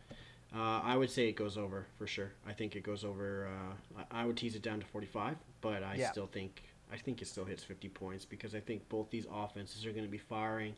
[0.54, 2.32] uh, I would say it goes over for sure.
[2.46, 3.48] I think it goes over.
[3.48, 6.10] Uh, I would tease it down to 45, but I Yeah.
[6.10, 6.62] still think
[6.92, 10.04] I think it still hits 50 points because I think both these offenses are going
[10.04, 10.74] to be firing.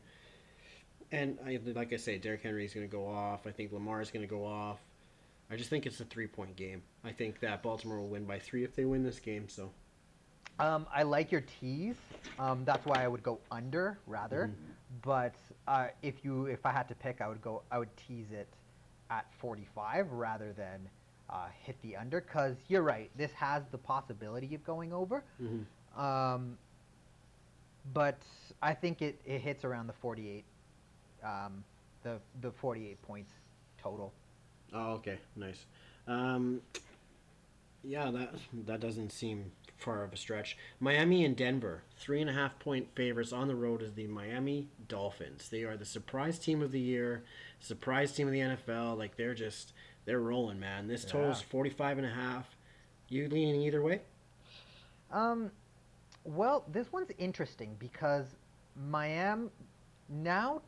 [1.11, 3.47] And I, like I say, Derrick Henry is going to go off.
[3.47, 4.79] I think Lamar is going to go off.
[5.51, 6.83] I just think it's a three point game.
[7.03, 9.49] I think that Baltimore will win by three if they win this game.
[9.49, 9.73] So
[10.59, 11.97] Um, I like your tease.
[12.39, 14.51] Um, that's why I would go under rather.
[15.03, 15.35] But
[15.67, 17.63] uh, if you if I had to pick, I would go.
[17.71, 18.49] I would tease it
[19.11, 20.89] at 45 rather than
[21.31, 22.21] uh, hit the under.
[22.21, 23.11] Cause you're right.
[23.17, 25.25] This has the possibility of going over.
[25.41, 25.65] Mhm.
[25.99, 26.59] Um,
[27.93, 28.19] but
[28.63, 30.45] I think it, it hits around the 48.
[31.25, 31.65] Um,
[32.03, 33.33] the the 48 points
[33.83, 34.13] total.
[34.73, 35.67] Oh, okay, nice.
[36.07, 36.61] Um,
[37.85, 38.35] yeah, that
[38.67, 39.53] that doesn't seem
[39.83, 40.57] far of a stretch.
[40.81, 44.69] Miami and Denver, three and a half point favorites on the road is the Miami
[44.89, 45.49] Dolphins.
[45.49, 47.25] They are the surprise team of the year,
[47.61, 48.97] surprise team of the NFL.
[48.97, 49.73] Like they're just
[50.05, 50.89] they're rolling, man.
[50.89, 51.47] This total's Yeah.
[51.51, 52.57] 45 and a half.
[53.09, 54.01] You leaning either way?
[55.11, 55.51] Um,
[56.25, 58.37] well, this one's interesting because
[58.89, 59.51] Miami
[60.09, 60.63] now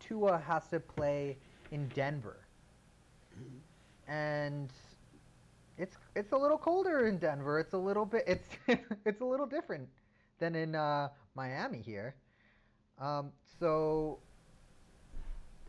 [0.00, 1.36] Tua has to play
[1.70, 2.38] in Denver,
[4.08, 4.70] and
[5.78, 7.58] it's it's a little colder in Denver.
[7.58, 8.48] It's a little bit it's
[9.04, 9.88] it's a little different
[10.38, 12.14] than in uh, Miami here.
[13.00, 14.18] Um, so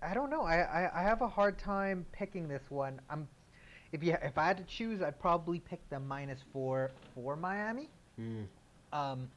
[0.01, 0.43] I don't know.
[0.43, 2.99] I, I, I have a hard time picking this one.
[3.10, 3.28] I'm
[3.91, 7.89] if you if I had to choose, I'd probably pick the minus four for Miami.
[8.20, 8.45] Mm.
[8.91, 9.30] Um,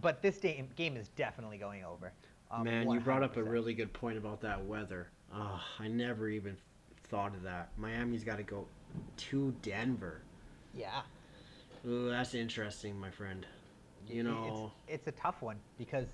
[0.00, 2.12] but this game game is definitely going over.
[2.50, 5.08] Um, Man, you brought up a really good point about that weather.
[5.34, 6.56] Oh, I never even
[7.10, 7.68] thought of that.
[7.76, 8.66] Miami's got to go
[9.16, 10.20] to Denver.
[10.74, 11.02] yeah.
[11.86, 13.46] Ooh, that's interesting, my friend.
[14.08, 16.06] You know, it's, it's a tough one because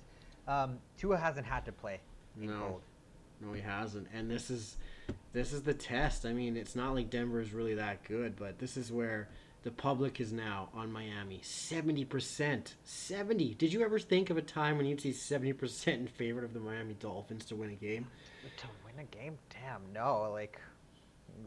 [0.47, 1.99] um, Tua hasn't had to play
[2.39, 2.59] in No.
[2.59, 2.81] cold.
[3.41, 4.07] no, he hasn't.
[4.13, 4.77] And this is
[5.33, 6.25] this is the test.
[6.25, 9.27] I mean, it's not like Denver is really that good, but this is where
[9.63, 11.39] the public is now on Miami.
[11.41, 13.55] Seventy percent, seventy.
[13.55, 16.53] Did you ever think of a time when you'd see seventy percent in favor of
[16.53, 18.05] the Miami Dolphins to win a game?
[18.57, 20.29] To win a game, damn no.
[20.31, 20.59] Like,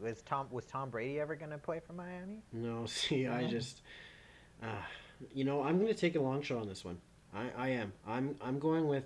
[0.01, 2.41] was Tom was Tom Brady ever gonna play for Miami?
[2.53, 3.81] No, see, I just,
[4.63, 4.67] uh,
[5.33, 6.97] you know, I'm going to take a long shot on this one.
[7.33, 7.93] I, I am.
[8.07, 9.05] I'm, I'm going with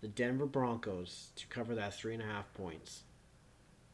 [0.00, 3.02] the Denver Broncos to cover that three and a half points.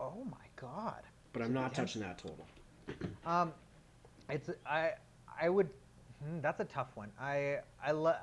[0.00, 1.02] Oh my God.
[1.32, 2.46] But I'm not touching that total.
[3.24, 3.52] Um,
[4.28, 4.90] it's I
[5.40, 5.70] I would.
[6.22, 7.10] hmm, That's a tough one.
[7.18, 8.16] I I love.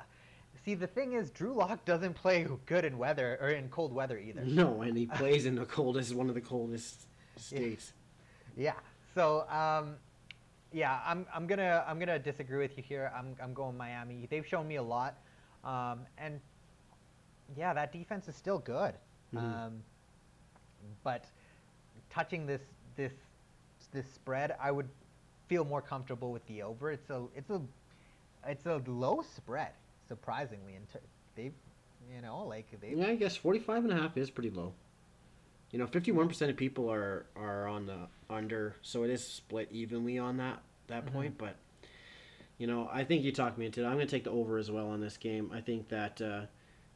[0.63, 4.19] See, the thing is, Drew Lock doesn't play good in weather or in cold weather
[4.19, 4.41] either.
[4.41, 7.07] No, and he plays in the coldest, one of the coldest
[7.41, 7.93] states.
[8.55, 8.73] Yeah.
[9.15, 9.95] So, um,
[10.71, 13.11] yeah, I'm, I'm gonna I'm gonna disagree with you here.
[13.15, 14.27] I'm I'm going Miami.
[14.29, 15.17] They've shown me a lot,
[15.65, 16.39] um, and
[17.57, 18.93] yeah, that defense is still good.
[19.33, 19.37] Mhm.
[19.39, 19.83] Um,
[21.03, 21.25] but
[22.09, 22.61] touching this
[22.95, 23.13] this
[23.91, 24.87] this spread, I would
[25.47, 26.91] feel more comfortable with the over.
[26.91, 27.61] It's a it's a
[28.47, 29.71] it's a low spread,
[30.07, 30.75] surprisingly.
[30.75, 30.87] And
[31.35, 31.53] they've,
[32.15, 32.93] you know, like they.
[32.95, 34.73] Yeah, I guess 45 and a half is pretty low.
[35.71, 40.17] You know, 51% of people are are on the under, so it is split evenly
[40.19, 41.11] on that that Mhm.
[41.13, 41.37] point.
[41.37, 41.55] But
[42.57, 43.85] you know, I think you talked me into it.
[43.85, 45.49] I'm going to take the over as well on this game.
[45.53, 46.45] I think that uh,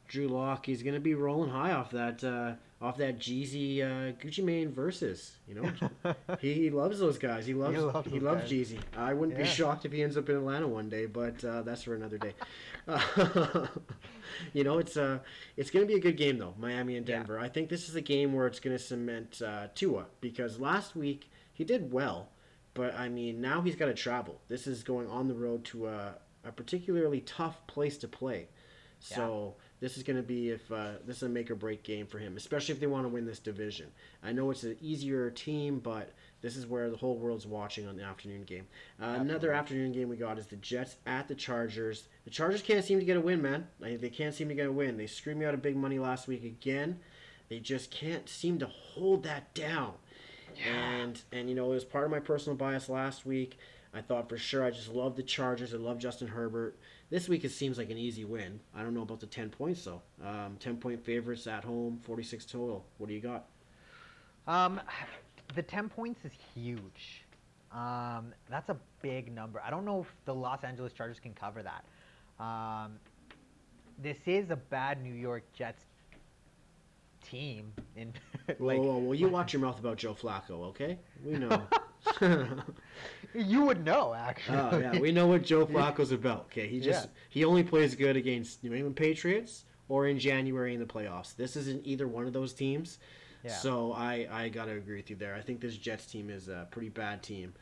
[0.08, 2.52] Drew Lock he's going to be rolling high off that uh,
[2.84, 5.36] off that Jeezy uh, Gucci Mane versus.
[5.48, 7.46] You know, he, he loves those guys.
[7.46, 8.50] He loves he loves loves.
[8.52, 8.78] Jeezy.
[8.96, 11.82] I wouldn't be shocked if he ends up in Atlanta one day, but uh, that's
[11.82, 12.34] for another day.
[14.52, 15.18] you know, it's uh,
[15.56, 17.18] it's going to be a good game though, Miami and Yeah.
[17.18, 17.38] Denver.
[17.38, 20.94] I think this is a game where it's going to cement uh, Tua because last
[20.96, 22.28] week he did well,
[22.74, 24.40] but I mean now he's got to travel.
[24.48, 28.48] This is going on the road to a, a particularly tough place to play.
[28.98, 32.06] So this is going to be if uh, this is a make or break game
[32.06, 33.86] for him, especially if they want to win this division.
[34.22, 37.96] I know it's an easier team, but this is where the whole world's watching on
[37.96, 38.66] the afternoon game.
[39.00, 42.08] Uh, another afternoon game we got is the Jets at the Chargers.
[42.24, 43.66] The Chargers can't seem to get a win, man.
[43.80, 44.96] Like, they can't seem to get a win.
[44.96, 47.00] They screwed me out of big money last week again.
[47.48, 49.94] They just can't seem to hold that down.
[50.56, 50.72] Yeah.
[50.72, 53.58] And and you know it was part of my personal bias last week.
[53.94, 55.74] I thought for sure I just love the Chargers.
[55.74, 56.78] I love Justin Herbert.
[57.08, 58.60] This week it seems like an easy win.
[58.74, 60.02] I don't know about the ten points though.
[60.24, 62.84] Um, ten point favorites at home, forty six total.
[62.98, 63.46] What do you got?
[64.46, 64.80] Um,
[65.54, 67.24] the ten points is huge.
[67.72, 69.60] Um, that's a big number.
[69.64, 71.84] I don't know if the Los Angeles Chargers can cover that.
[72.42, 72.92] Um,
[74.02, 75.84] this is a bad New York Jets
[77.22, 77.72] team.
[77.96, 78.12] In
[78.46, 80.98] Whoa, like, whoa, whoa, you watch your mouth about Joe Flacco, okay?
[81.24, 81.66] We know.
[83.38, 84.58] you would know actually.
[84.58, 86.46] oh yeah, we know what Joe Flacco's about.
[86.46, 87.10] Okay, he just Yeah.
[87.28, 91.34] he only plays good against New England Patriots or in January in the playoffs.
[91.36, 92.98] This isn't either one of those teams.
[93.44, 93.52] Yeah.
[93.52, 95.34] So I I gotta agree with you there.
[95.34, 97.54] I think this Jets team is a pretty bad team.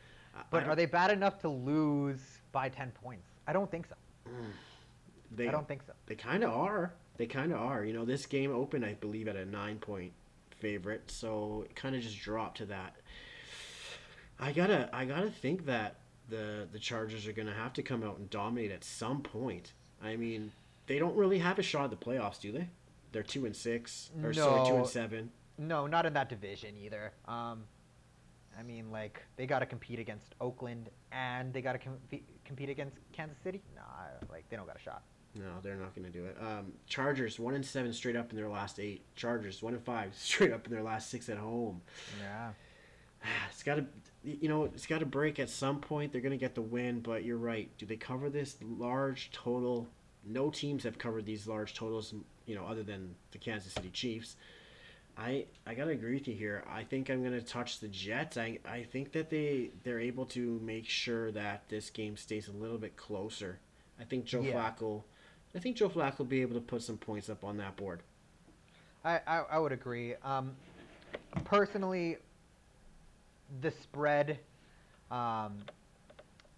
[0.51, 2.19] But are they bad enough to lose
[2.51, 3.27] by ten points?
[3.47, 3.95] I don't think so.
[4.27, 4.51] Mm,
[5.31, 5.93] they I don't think so.
[6.07, 6.93] they kind of are.
[7.17, 7.85] They kind of are.
[7.85, 10.11] You know, this game opened, I believe, at a nine point
[10.59, 12.95] favorite, so it kind of just dropped to that.
[14.39, 15.95] I gotta I gotta think that
[16.29, 19.73] the the Chargers are gonna have to come out and dominate at some point.
[20.03, 20.51] I mean,
[20.87, 22.67] they don't really have a shot at the playoffs, do they?
[23.11, 25.31] They're two and six, or sorry, two and seven.
[25.57, 27.13] No, not in that division either.
[27.27, 27.63] Um,
[28.59, 31.97] I mean, like they got to compete against Oakland and they got to com-
[32.43, 33.61] compete against Kansas City.
[33.75, 33.81] Nah,
[34.29, 35.03] like they don't got a shot.
[35.37, 36.37] No, they're not going to do it.
[36.41, 39.03] Um, Chargers one and seven straight up in their last eight.
[39.15, 41.81] Chargers one and five straight up in their last six at home.
[42.21, 42.51] Yeah.
[43.51, 43.85] It's got to,
[44.23, 46.11] you know, it's got to break at some point.
[46.11, 47.69] They're going to get the win, but you're right.
[47.77, 49.87] Do they cover this large total?
[50.25, 52.13] No teams have covered these large totals,
[52.45, 54.35] you know, other than the Kansas City Chiefs.
[55.17, 56.65] I I gotta agree with you here.
[56.69, 58.35] I think I'm gonna touch the Jets.
[58.35, 62.51] I I think that they they're able to make sure that this game stays a
[62.51, 63.59] little bit closer.
[63.97, 64.53] I think Joe Yeah.
[64.53, 65.03] Flacco,
[65.55, 68.01] I think Joe Flacco will be able to put some points up on that board.
[69.05, 70.15] I, I, I would agree.
[70.21, 70.51] Um,
[71.45, 72.17] personally,
[73.61, 74.39] the spread,
[75.11, 75.57] um,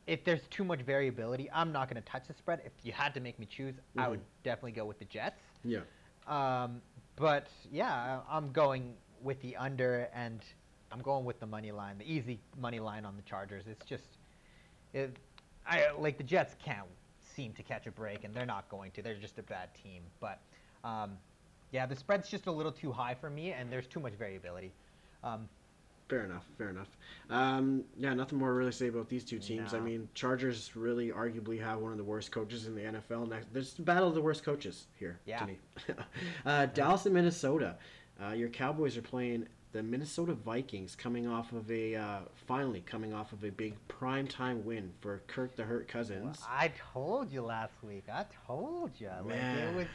[0.05, 2.61] if there's too much variability, I'm not going to touch the spread.
[2.65, 5.41] If you had to make me choose, I would definitely go with the Jets.
[5.65, 5.79] Yeah.
[6.27, 6.81] Um,
[7.15, 10.41] but yeah, I'm going with the under, and
[10.91, 13.65] I'm going with the money line, the easy money line on the Chargers.
[13.67, 14.17] It's just,
[14.93, 15.17] it,
[15.65, 16.87] I like the Jets can't
[17.35, 19.01] seem to catch a break, and they're not going to.
[19.01, 20.03] They're just a bad team.
[20.21, 20.39] But
[20.83, 21.17] um,
[21.71, 24.71] yeah, the spread's just a little too high for me, and there's too much variability.
[25.23, 25.49] Um,
[26.09, 26.45] Fair enough.
[26.57, 26.87] Fair enough.
[27.29, 29.73] Um, yeah, nothing more to really say about these two teams.
[29.73, 33.27] I mean, Chargers really arguably have one of the worst coaches in the NFL.
[33.27, 35.39] Next, there's the battle of the worst coaches here Yeah.
[35.39, 35.57] to me.
[36.45, 37.75] uh, Dallas and Minnesota.
[38.23, 43.13] Uh, your Cowboys are playing the Minnesota Vikings, coming off of a uh, finally coming
[43.13, 46.39] off of a big primetime win for Kirk the Hurt Cousins.
[46.49, 48.05] I told you last week.
[48.11, 49.09] I told you.
[49.09, 49.67] Like Man.
[49.67, 49.85] it was,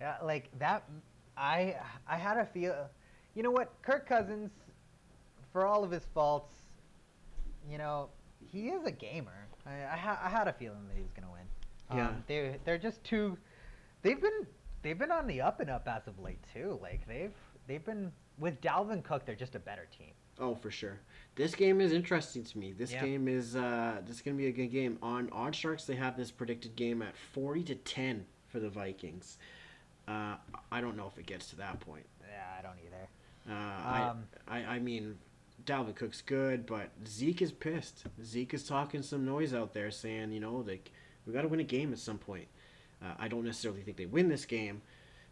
[0.00, 0.84] yeah, like that.
[1.36, 1.76] I
[2.08, 2.88] I had a feel.
[3.34, 4.50] You know what, Kirk Cousins,
[5.52, 6.52] for all of his faults,
[7.68, 8.08] you know,
[8.40, 9.46] he is a gamer.
[9.66, 11.42] I I, ha- I had a feeling that he was gonna win.
[11.96, 12.08] Yeah.
[12.08, 13.36] Um, they they're just too.
[14.02, 14.46] They've been
[14.82, 16.78] they've been on the up and up as of late too.
[16.82, 17.32] Like they've
[17.66, 19.24] they've been with Dalvin Cook.
[19.26, 20.12] They're just a better team.
[20.40, 21.00] Oh, for sure.
[21.34, 22.72] This game is interesting to me.
[22.72, 23.04] This Yeah.
[23.04, 24.98] game is uh, this is gonna be a good game.
[25.02, 29.38] On OddsSharks, they have this predicted game at forty to ten for the Vikings.
[30.06, 30.36] Uh,
[30.72, 32.06] I don't know if it gets to that point.
[32.22, 33.08] Yeah, I don't either.
[33.50, 35.18] Uh, Um, I, I I mean,
[35.68, 38.04] Dalvin Cook's good, but Zeke is pissed.
[38.24, 40.90] Zeke is talking some noise out there, saying you know like
[41.26, 42.48] we got to win a game at some point.
[43.02, 44.80] Uh, I don't necessarily think they win this game,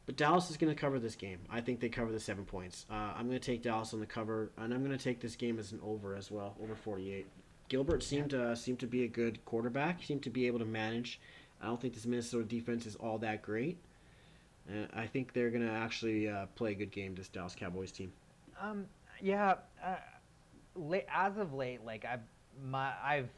[0.05, 1.39] but Dallas is going to cover this game.
[1.51, 2.85] I think they cover the seven points.
[2.91, 5.37] Uh, I'm going to take Dallas on the cover, and I'm going to take this
[5.37, 7.27] game as an over as well, over 48.
[7.69, 10.03] Gilbert seemed to seemed to be a good quarterback.
[10.03, 11.19] Seemed to be able to manage.
[11.61, 13.79] I don't think this Minnesota defense is all that great.
[14.69, 17.15] And I think they're gonna actually uh, play a good game.
[17.15, 18.13] This Dallas Cowboys team.
[18.61, 18.87] Um,
[19.21, 19.55] yeah.
[20.77, 22.21] Late, as of late, like I've
[22.65, 23.29] my I've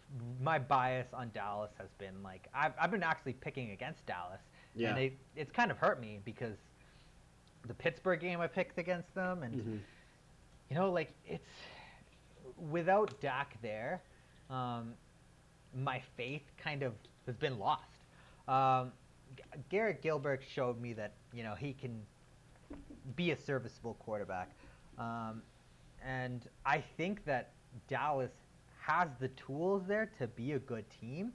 [0.42, 4.40] my bias on Dallas has been like I've I've been actually picking against Dallas,
[4.74, 4.90] Yeah.
[4.90, 6.56] and it it's kind of hurt me because
[7.66, 9.80] the Pittsburgh game I picked against them, and Mhm.
[10.70, 11.48] you know like it's
[12.70, 14.02] without Dak there,
[14.50, 14.94] um,
[15.74, 16.94] my faith kind of
[17.26, 17.82] has been lost.
[18.48, 18.92] Um,
[19.68, 22.04] Garrett Gilbert showed me that you know he can
[23.16, 24.50] be a serviceable quarterback,
[24.98, 25.42] um,
[26.08, 27.50] and I think that
[27.86, 28.30] Dallas
[28.80, 31.32] has the tools there to be a good team.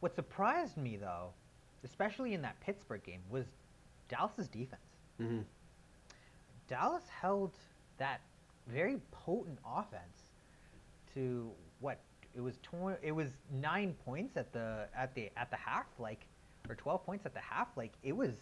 [0.00, 1.28] What surprised me though,
[1.84, 3.44] especially in that Pittsburgh game, was
[4.08, 4.80] Dallas's defense.
[5.20, 5.44] Mhm.
[6.66, 7.52] Dallas held
[7.98, 8.20] that
[8.66, 10.24] very potent offense
[11.12, 11.98] to what
[12.34, 16.26] it was tw- it was 9 points at the at the at the half like
[16.68, 18.34] or 12 points at the half like it was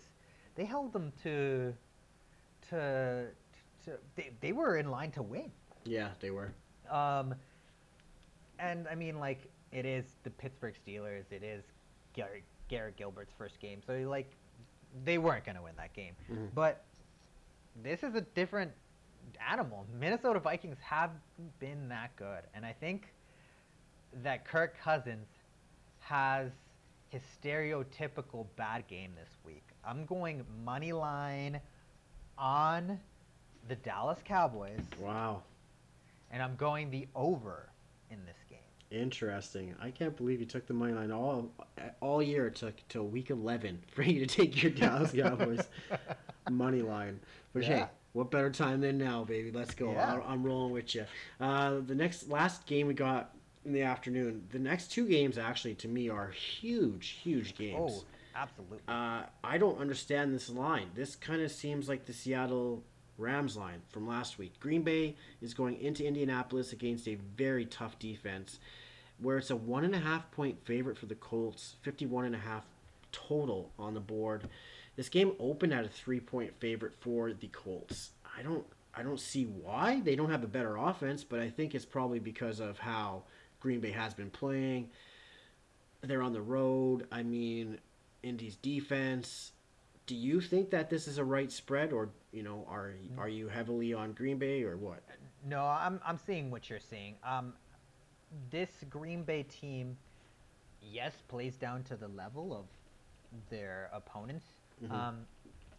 [0.55, 1.75] they held them to
[2.71, 3.27] to,
[3.85, 5.51] to they, they were in line to win
[5.85, 6.53] Yeah, they were.
[6.91, 7.35] um
[8.59, 9.41] and I mean like
[9.73, 11.65] it is the Pittsburgh Steelers it is
[12.15, 14.31] Garrett, Garrett Gilbert's first game so like
[15.05, 16.49] they weren't going to win that game Mhm.
[16.55, 16.85] but
[17.83, 18.71] this is a different
[19.51, 19.87] animal.
[19.99, 21.19] Minnesota Vikings haven't
[21.59, 23.15] been that good, and I think
[24.23, 25.27] that Kirk Cousins
[26.01, 26.51] has
[27.09, 29.63] his stereotypical bad game this week.
[29.85, 31.61] I'm going money line
[32.37, 33.01] on
[33.69, 35.43] the Dallas Cowboys, Wow.
[36.33, 37.69] And I'm going the over
[38.11, 38.59] in this game.
[38.91, 39.75] Interesting.
[39.81, 41.51] I can't believe you took the money line all
[42.01, 42.47] all year.
[42.49, 45.69] It took till week eleven for you to take your Dallas Cowboys
[46.51, 47.21] money line.
[47.53, 49.51] But hey, what better time than now, baby?
[49.51, 49.93] Let's go.
[49.93, 50.15] Yeah.
[50.17, 51.05] I- I'm rolling with you.
[51.41, 54.47] Uh, the next last game we got in the afternoon.
[54.51, 57.93] The next two games actually to me are huge, huge games.
[58.03, 58.05] Oh,
[58.35, 58.79] absolutely.
[58.89, 60.89] Uh, I don't understand this line.
[60.95, 62.83] This kind of seems like the Seattle
[63.19, 64.59] Rams line from last week.
[64.61, 68.59] Green Bay is going into Indianapolis against a very tough defense,
[69.19, 72.39] where it's a one and a half point favorite for the Colts, 51 and a
[72.39, 72.65] half
[73.13, 74.49] total on the board.
[74.97, 78.11] This game opened at a three point favorite for the Colts.
[78.39, 81.75] I don't I don't see why they don't have a better offense, but I think
[81.75, 83.23] it's probably because of how
[83.61, 84.91] Green Bay has been playing.
[86.03, 87.07] They're on the road.
[87.11, 87.79] I mean,
[88.23, 89.53] Indy's defense.
[90.13, 93.49] Do you think that this is a right spread, or you know, are are you
[93.49, 95.03] heavily on Green Bay or what?
[95.43, 97.15] No, I'm I'm seeing what you're seeing.
[97.25, 97.55] Um,
[98.51, 99.97] this Green Bay team,
[100.83, 102.67] yes, plays down to the level of
[103.49, 104.45] their opponents.
[104.85, 104.93] Mhm.
[104.93, 105.27] Um,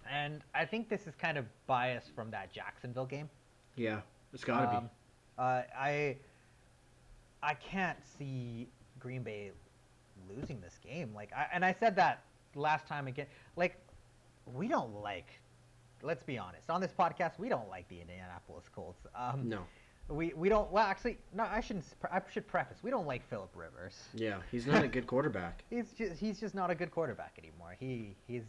[0.09, 3.29] and I think this is kind of biased from that Jacksonville game.
[3.75, 4.01] Yeah,
[4.33, 4.89] it's got to Um,
[5.37, 6.17] uh, I
[7.43, 8.67] I can't see
[8.99, 9.51] Green Bay
[10.27, 11.13] losing this game.
[11.13, 12.23] Like, I, and I said that
[12.55, 13.27] last time again.
[13.55, 13.77] Like,
[14.45, 15.39] we don't like.
[16.01, 16.69] Let's be honest.
[16.69, 19.05] On this podcast, we don't like the Indianapolis Colts.
[19.15, 19.47] Um.
[19.47, 19.59] No,
[20.09, 20.69] we we don't.
[20.71, 21.43] Well, actually, no.
[21.43, 21.85] I shouldn't.
[22.11, 22.79] I should preface.
[22.83, 23.95] We don't like Philip Rivers.
[24.13, 25.63] yeah, he's not a good quarterback.
[25.69, 27.75] He's just he's just not a good quarterback anymore.
[27.79, 28.43] He he's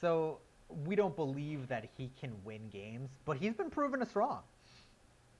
[0.00, 0.38] so
[0.84, 4.40] we don't believe that he can win games, but he's been proven us wrong.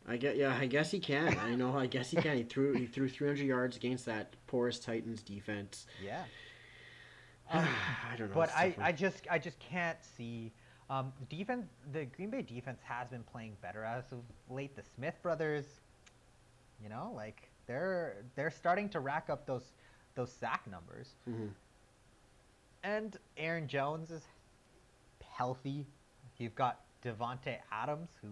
[0.08, 1.36] I get, yeah, I guess he can.
[1.38, 2.36] I know, I guess he can.
[2.36, 5.86] He threw he threw 300 yards against that porous Titans defense.
[6.04, 6.22] Yeah.
[7.52, 7.66] Um,
[8.12, 8.34] I don't know.
[8.34, 10.52] but I, I just I just can't see
[10.90, 11.66] um, the defense.
[11.92, 14.18] The Green Bay defense has been playing better as of
[14.50, 14.74] late.
[14.76, 15.64] The Smith brothers,
[16.82, 19.72] you know, like they're they're starting to rack up those
[20.14, 21.14] those sack numbers.
[21.28, 21.50] Mhm.
[22.84, 24.22] And Aaron Jones is
[25.36, 25.84] healthy.
[26.38, 28.28] You've got Davante Adams who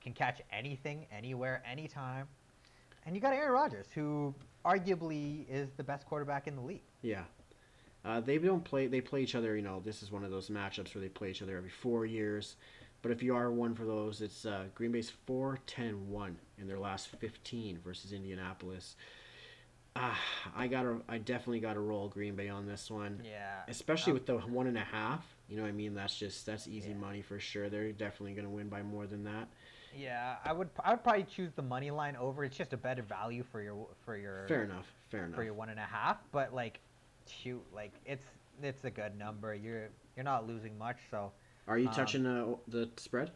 [0.00, 2.26] can catch anything, anywhere, anytime.
[3.06, 4.34] And you got Aaron Rodgers who
[4.64, 6.82] arguably is the best quarterback in the league.
[7.02, 7.22] Yeah.
[8.04, 8.86] Uh, they don't play.
[8.86, 9.56] They play each other.
[9.56, 12.06] You know, this is one of those matchups where they play each other every four
[12.06, 12.56] years.
[13.02, 17.08] But if you are one for those, it's uh, Green Bay's 4-10-1 in their last
[17.20, 18.96] 15 versus Indianapolis.
[19.96, 20.18] Ah,
[20.56, 20.98] I gotta.
[21.08, 23.62] I definitely gotta roll Green Bay on this one, Yeah.
[23.66, 25.24] especially Um, with the one and a half.
[25.48, 26.96] You know, what I mean, that's just that's easy Yeah.
[26.96, 27.68] money for sure.
[27.68, 29.48] They're definitely gonna win by more than that.
[29.96, 32.44] Yeah, I would I would probably choose the money line over.
[32.44, 34.92] It's just a better value for your for your Fair enough.
[35.08, 35.34] Fair enough.
[35.34, 36.18] for your one and a half.
[36.30, 36.78] But like,
[37.30, 38.24] shoot, like it's
[38.62, 39.54] it's a good number.
[39.54, 40.98] You're you're not losing much.
[41.10, 41.32] So
[41.66, 43.30] Are you um, touching uh, the spread?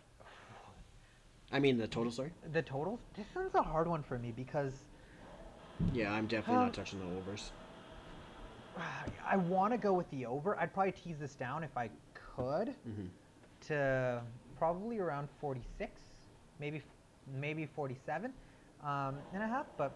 [1.53, 2.11] I mean the total.
[2.11, 2.33] Sorry.
[2.53, 2.99] the total.
[3.17, 4.73] This one's a hard one for me because
[5.93, 7.51] Yeah, I'm definitely Um, not touching the overs.
[9.27, 10.59] I want to go with the over.
[10.59, 13.07] I'd probably tease this down if I could hmm
[13.69, 14.21] to
[14.59, 16.01] probably around 46,
[16.59, 16.83] maybe
[17.41, 18.33] maybe 47
[18.83, 19.67] um, and a half.
[19.77, 19.93] But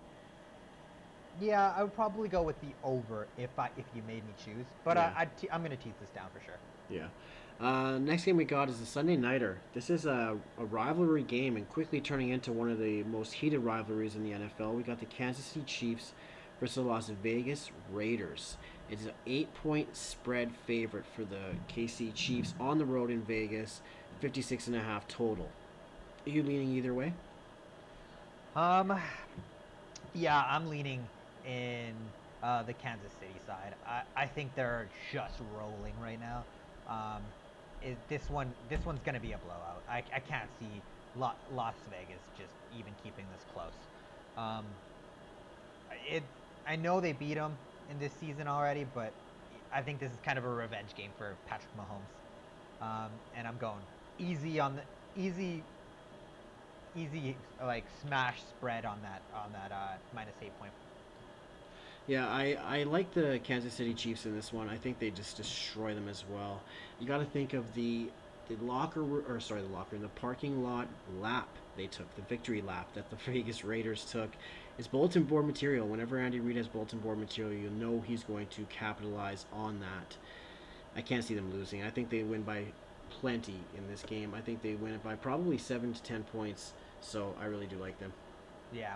[1.40, 4.64] Yeah, I would probably go with the over if I if you made me choose.
[4.84, 5.06] But Yeah.
[5.06, 6.56] uh, I'd te- I'm gonna tease this down for sure.
[6.88, 7.08] Yeah.
[7.60, 9.58] Uh, next game we got is a Sunday nighter.
[9.74, 13.60] This is a, a rivalry game and quickly turning into one of the most heated
[13.60, 14.74] rivalries in the NFL.
[14.74, 16.12] We got the Kansas City Chiefs
[16.60, 18.56] versus the Las Vegas Raiders.
[18.90, 23.80] It's an eight-point spread favorite for the KC Chiefs on the road in Vegas,
[24.20, 25.48] 56 and a half total.
[26.26, 27.14] Are you leaning either way?
[28.54, 28.98] Um,
[30.14, 31.06] yeah, I'm leaning
[31.46, 33.76] in uh, the Kansas City side.
[33.86, 36.48] I, I think they're just rolling right now.
[36.86, 37.34] Um,
[37.80, 39.84] it, this one this one's gonna be a blowout.
[39.88, 40.84] I, I can't see
[41.14, 43.88] Lo- Las Vegas just even keeping this close.
[44.36, 44.78] Um,
[45.90, 46.30] it
[46.66, 49.14] I know they beat them in this season already, but
[49.70, 52.10] I think this is kind of a revenge game for Patrick Mahomes.
[52.80, 53.86] Um, and I'm going
[54.18, 54.84] easy on the
[55.14, 55.68] easy
[56.94, 60.72] easy like smash spread on that on that uh, minus eight point.
[62.06, 64.68] Yeah, I, I like the Kansas City Chiefs in this one.
[64.68, 66.62] I think they just destroy them as well.
[67.00, 68.08] You got to think of the
[68.48, 70.86] the locker or sorry the locker in the parking lot
[71.20, 74.30] lap they took the victory lap that the Vegas Raiders took
[74.78, 75.86] is bulletin board material.
[75.86, 80.16] Whenever Andy Reid has bulletin board material, you know he's going to capitalize on that.
[80.94, 81.82] I can't see them losing.
[81.82, 82.64] I think they win by
[83.20, 84.32] plenty in this game.
[84.34, 86.72] I think they win it by probably seven to ten points.
[87.00, 88.12] So I really do like them.
[88.72, 88.94] Yeah,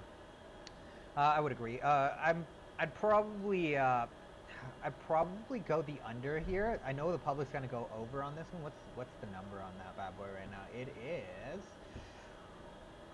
[1.17, 1.81] uh, I would agree.
[1.81, 2.47] Uh, I'm
[2.81, 4.07] I'd probably uh,
[4.83, 6.81] I'd probably go the under here.
[6.87, 8.63] I know the public's gonna go over on this one.
[8.63, 10.63] What's what's the number on that bad boy right now?
[10.81, 11.61] It is.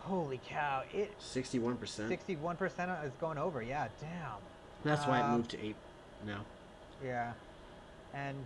[0.01, 0.85] Holy cow!
[0.95, 2.09] It Sixty-one percent.
[2.09, 3.61] sixty-one percent is going over.
[3.61, 4.39] Yeah, damn.
[4.85, 5.75] That's why it Um, moved to eight
[6.25, 6.43] now.
[7.05, 7.33] Yeah,
[8.15, 8.37] and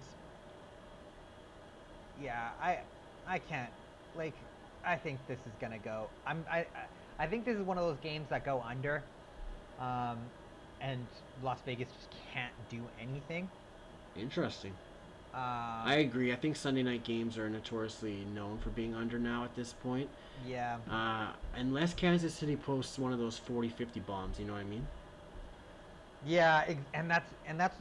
[2.22, 2.78] yeah, I
[3.28, 3.70] I can't
[4.16, 4.32] like
[4.84, 6.08] I think this is gonna go.
[6.26, 6.66] I'm I-
[7.18, 9.02] I think this is one of those games that go under,
[9.78, 10.16] um,
[10.80, 11.08] and
[11.42, 13.50] Las Vegas just can't do anything.
[14.14, 14.78] Interesting.
[15.32, 16.32] Um, I agree.
[16.32, 20.10] I think Sunday night games are notoriously known for being under now at this point.
[20.44, 24.60] yeah Uh, unless Kansas City posts one of those 40 50 bombs, you know what
[24.60, 24.88] I mean?
[26.22, 27.76] yeah, and that's and that's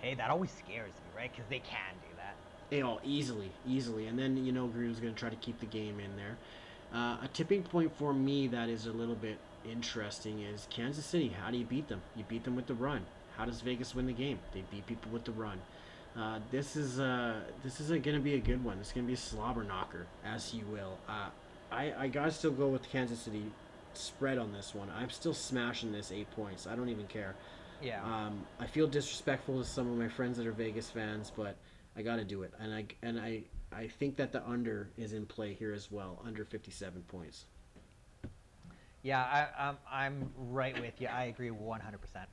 [0.00, 2.36] hey that always scares me right because they can do that.
[2.70, 4.06] They all easily, easily.
[4.06, 6.38] And then, you know, Gruden's going to try to keep the game in there.
[6.92, 11.28] Uh, a tipping point for me that is a little bit interesting is Kansas City.
[11.28, 12.02] How do you beat them?
[12.16, 13.04] You beat them with the run.
[13.36, 14.38] How does Vegas win the game?
[14.52, 15.60] They beat people with the run.
[16.16, 18.78] Uh, this is uh, this is going to be a good one.
[18.80, 20.98] It's going to be a slobber knocker, as you will.
[21.08, 21.28] Uh,
[21.70, 23.44] I I gotta still go with Kansas City
[23.94, 24.90] spread on this one.
[24.96, 26.66] I'm still smashing this eight points.
[26.66, 27.34] I don't even care.
[27.80, 28.02] Yeah.
[28.02, 31.56] Um, I feel disrespectful to some of my friends that are Vegas fans, but
[31.96, 33.42] I got to do it, and I and I
[33.72, 37.44] I think that the under is in play here as well, under 57 points.
[39.08, 41.08] Yeah, I, I'm I'm right with you.
[41.08, 41.98] I agree 100.
[41.98, 42.28] percent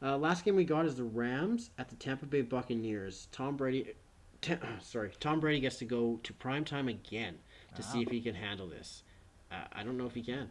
[0.00, 3.26] Uh, last game we got is the Rams at the Tampa Bay Buccaneers.
[3.32, 3.94] Tom Brady,
[4.40, 7.38] Ta- sorry, Tom Brady gets to go to prime time again
[7.74, 9.02] to see if he can handle this.
[9.50, 10.48] Uh, I don't know if he can.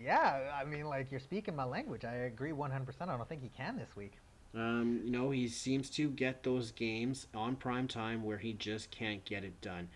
[0.00, 2.04] Yeah, I mean, like you're speaking my language.
[2.04, 2.84] I agree 100.
[2.86, 4.12] percent I don't think he can this week.
[4.54, 8.90] Um, you know, he seems to get those games on prime time where he just
[8.90, 9.88] can't get it done.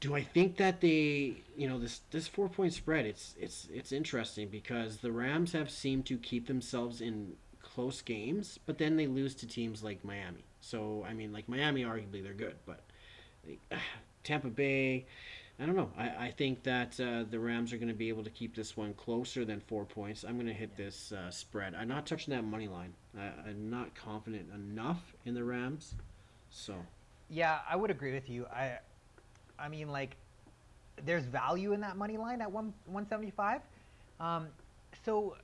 [0.00, 3.04] Do I think that they, you know, this this four point spread?
[3.04, 8.58] It's it's it's interesting because the Rams have seemed to keep themselves in close games,
[8.64, 10.44] but then they lose to teams like Miami.
[10.60, 12.84] So I mean, like Miami, arguably they're good, but
[14.24, 15.06] Tampa Bay,
[15.60, 15.90] I don't know.
[15.98, 18.76] I, I think that uh, the Rams are going to be able to keep this
[18.76, 20.24] one closer than four points.
[20.24, 21.74] I'm going to hit this uh, spread.
[21.74, 22.94] I'm not touching that money line.
[23.18, 25.94] I, I'm not confident enough in the Rams.
[26.50, 26.74] So,
[27.28, 28.46] Yeah, I would agree with you.
[28.46, 28.78] I,
[29.58, 30.16] I mean, like,
[31.04, 33.60] there's value in that money line at one 175.
[34.20, 34.46] Um,
[35.04, 35.36] so,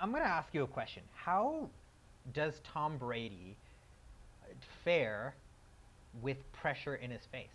[0.00, 1.02] I'm gonna ask you a question.
[1.14, 1.68] How
[2.32, 3.56] does Tom Brady
[4.84, 5.34] fare
[6.22, 7.48] with pressure in his face?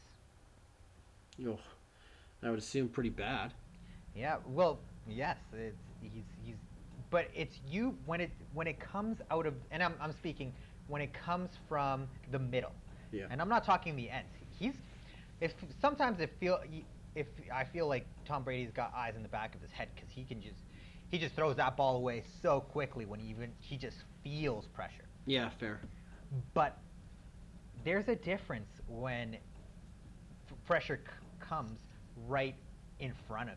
[1.47, 1.57] oh,
[2.43, 3.51] I would assume pretty bad.
[4.15, 6.55] Yeah, well, yes, it's, he's he's,
[7.09, 10.53] but it's you when it when it comes out of, and I'm I'm speaking
[10.87, 12.73] when it comes from the middle,
[13.11, 13.25] Yeah.
[13.31, 14.29] and I'm not talking the ends.
[14.59, 14.73] He's,
[15.41, 16.59] if sometimes it feel
[17.15, 20.09] if I feel like Tom Brady's got eyes in the back of his head because
[20.09, 20.61] he can just
[21.09, 25.03] he just throws that ball away so quickly when he even he just feels pressure.
[25.25, 25.81] Yeah, fair.
[26.53, 26.77] But
[27.83, 31.79] there's a difference when f- pressure c- comes
[32.27, 32.55] right
[32.99, 33.55] in front of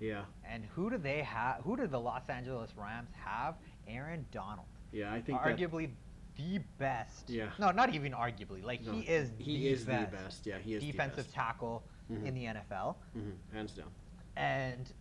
[0.00, 0.08] you.
[0.08, 1.62] Yeah, And who do they have?
[1.62, 3.54] Who do the Los Angeles Rams have?
[3.88, 5.12] Aaron Donald, yeah.
[5.12, 5.90] I think that arguably
[6.36, 7.28] the best.
[7.30, 7.48] Yeah.
[7.58, 8.62] No, not even arguably.
[8.64, 9.30] Like no, he is.
[9.38, 10.46] he the is best the best.
[10.46, 11.34] Yeah, he is defensive the best.
[11.34, 12.26] tackle Mhm.
[12.26, 13.90] in the NFL, hmm Hands down.
[14.36, 14.92] and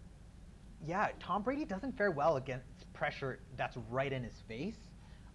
[0.85, 4.77] yeah, Tom Brady doesn't fare well against pressure that's right in his face,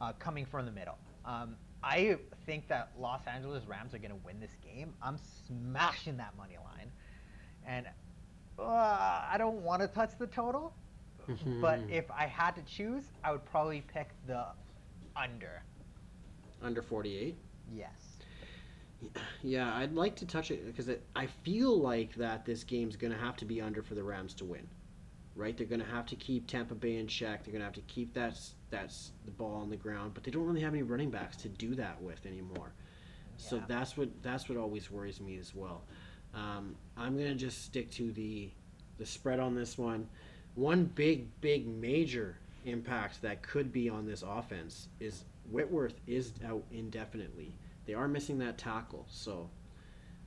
[0.01, 0.99] uh, coming from the middle.
[1.25, 4.95] Um, I think that Los Angeles Rams are going to win this game.
[5.03, 6.91] I'm smashing that money line,
[7.67, 7.87] and
[8.59, 10.75] uh, I don't want to touch the total,
[11.61, 14.47] but if I had to choose, I would probably pick the
[15.17, 15.63] under.
[16.63, 17.37] Under 48.
[17.75, 17.89] Yes.
[19.43, 23.19] Yeah, I'd like to touch it because I feel like that this game's going to
[23.19, 24.67] have to be under for the Rams to win.
[25.35, 25.57] Right?
[25.57, 27.45] They're going to have to keep Tampa Bay in check.
[27.45, 28.39] They're going to have to keep that
[28.69, 31.49] that's the ball on the ground, but they don't really have any running backs to
[31.49, 32.73] do that with anymore.
[33.37, 35.83] So that's what that's what always worries me as well.
[36.35, 38.51] Um, I'm gonna just stick to the
[38.99, 40.09] the spread on this one.
[40.57, 42.37] One big, big, major
[42.67, 47.55] impact that could be on this offense is Whitworth is out indefinitely.
[47.87, 49.49] They are missing that tackle, so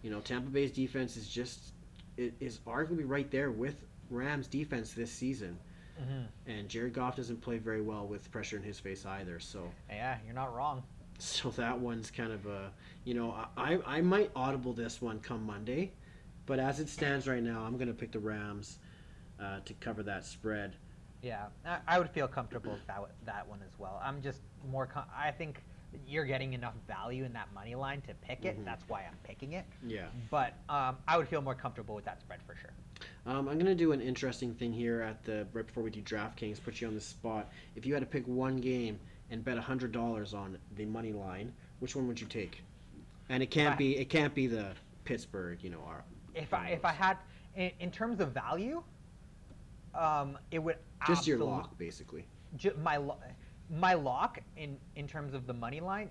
[0.01, 1.73] you know Tampa Bay's defense is just
[2.17, 3.75] it is arguably right there with
[4.09, 5.57] Rams defense this season.
[6.01, 6.51] Mm-hmm.
[6.51, 9.39] And Jared Goff doesn't play very well with pressure in his face either.
[9.39, 10.81] So, Yeah, you're not wrong.
[11.19, 12.71] so that one's kind of a,
[13.05, 15.91] you know, I I might audible this one come Monday,
[16.45, 18.79] but as it stands right now, I'm gonna pick the Rams
[19.39, 20.75] uh, to cover that spread.
[21.23, 23.99] Yeah, I, I would feel comfortable with that that one as well.
[24.03, 24.85] I'm just more.
[24.85, 25.61] Com- I think
[26.07, 28.59] you're getting enough value in that money line to pick it.
[28.59, 28.65] Mhm.
[28.65, 29.63] That's why I'm picking it.
[29.85, 30.07] Yeah.
[30.29, 32.71] But um, I would feel more comfortable with that spread for sure.
[33.25, 36.61] Um, I'm gonna do an interesting thing here at the right before we do DraftKings.
[36.61, 37.49] Put you on the spot.
[37.75, 38.99] If you had to pick one game
[39.31, 42.61] and bet hundred dollars on the money line, which one would you take?
[43.29, 44.73] And it can't I- be it can't be the
[45.05, 46.03] Pittsburgh, you know, our
[46.35, 47.17] If I if I had
[47.55, 48.81] in, in terms of value,
[49.95, 50.77] um, it would
[51.07, 52.25] just your lock basically.
[52.57, 53.17] ju- my lo-
[53.69, 56.09] my lock in in terms of the money line.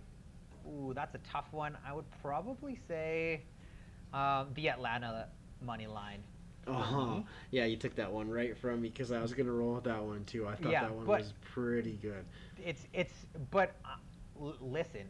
[0.66, 1.76] Ooh, that's a tough one.
[1.86, 3.42] I would probably say
[4.12, 5.28] um, the Atlanta
[5.60, 6.22] money line.
[6.68, 7.26] Oh, me.
[7.50, 10.02] yeah, you took that one right from me because I was gonna roll with that
[10.02, 10.46] one too.
[10.46, 12.24] I thought Yeah, that one was pretty good.
[12.64, 13.12] It's it's
[13.50, 13.96] but uh,
[14.40, 15.06] l- listen,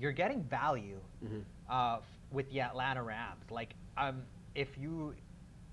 [0.00, 1.44] you're getting value Mhm.
[1.70, 3.44] uh, f- with the Atlanta Rams.
[3.50, 4.22] Like um,
[4.56, 5.14] if you,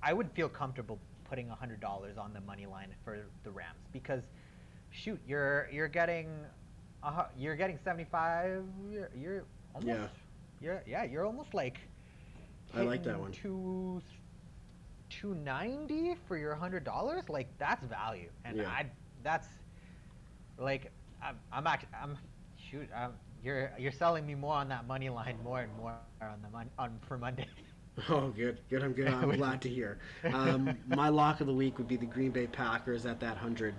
[0.04, 4.23] I would feel comfortable putting hundred dollars on the money line for the Rams because,
[4.91, 6.30] shoot, you're you're getting,
[7.03, 8.63] uh, you're getting seventy five.
[8.89, 10.07] You're, you're almost, Yeah.
[10.61, 11.80] you're yeah, you're almost like.
[12.73, 13.32] I like that one.
[13.32, 14.01] Two.
[15.09, 18.69] 290 for your hundred dollars like that's value and Yeah.
[18.69, 18.86] i
[19.23, 19.47] that's
[20.57, 22.17] like i'm i'm actually i'm
[22.57, 23.13] shoot I'm,
[23.43, 26.71] you're you're selling me more on that money line more and more on the mon-
[26.80, 27.47] on for monday
[28.10, 28.84] Oh, good, good.
[28.84, 29.08] I'm good.
[29.14, 29.98] I'm glad to hear.
[30.34, 33.74] Um, my lock of the week would be the Green Bay Packers at that hundred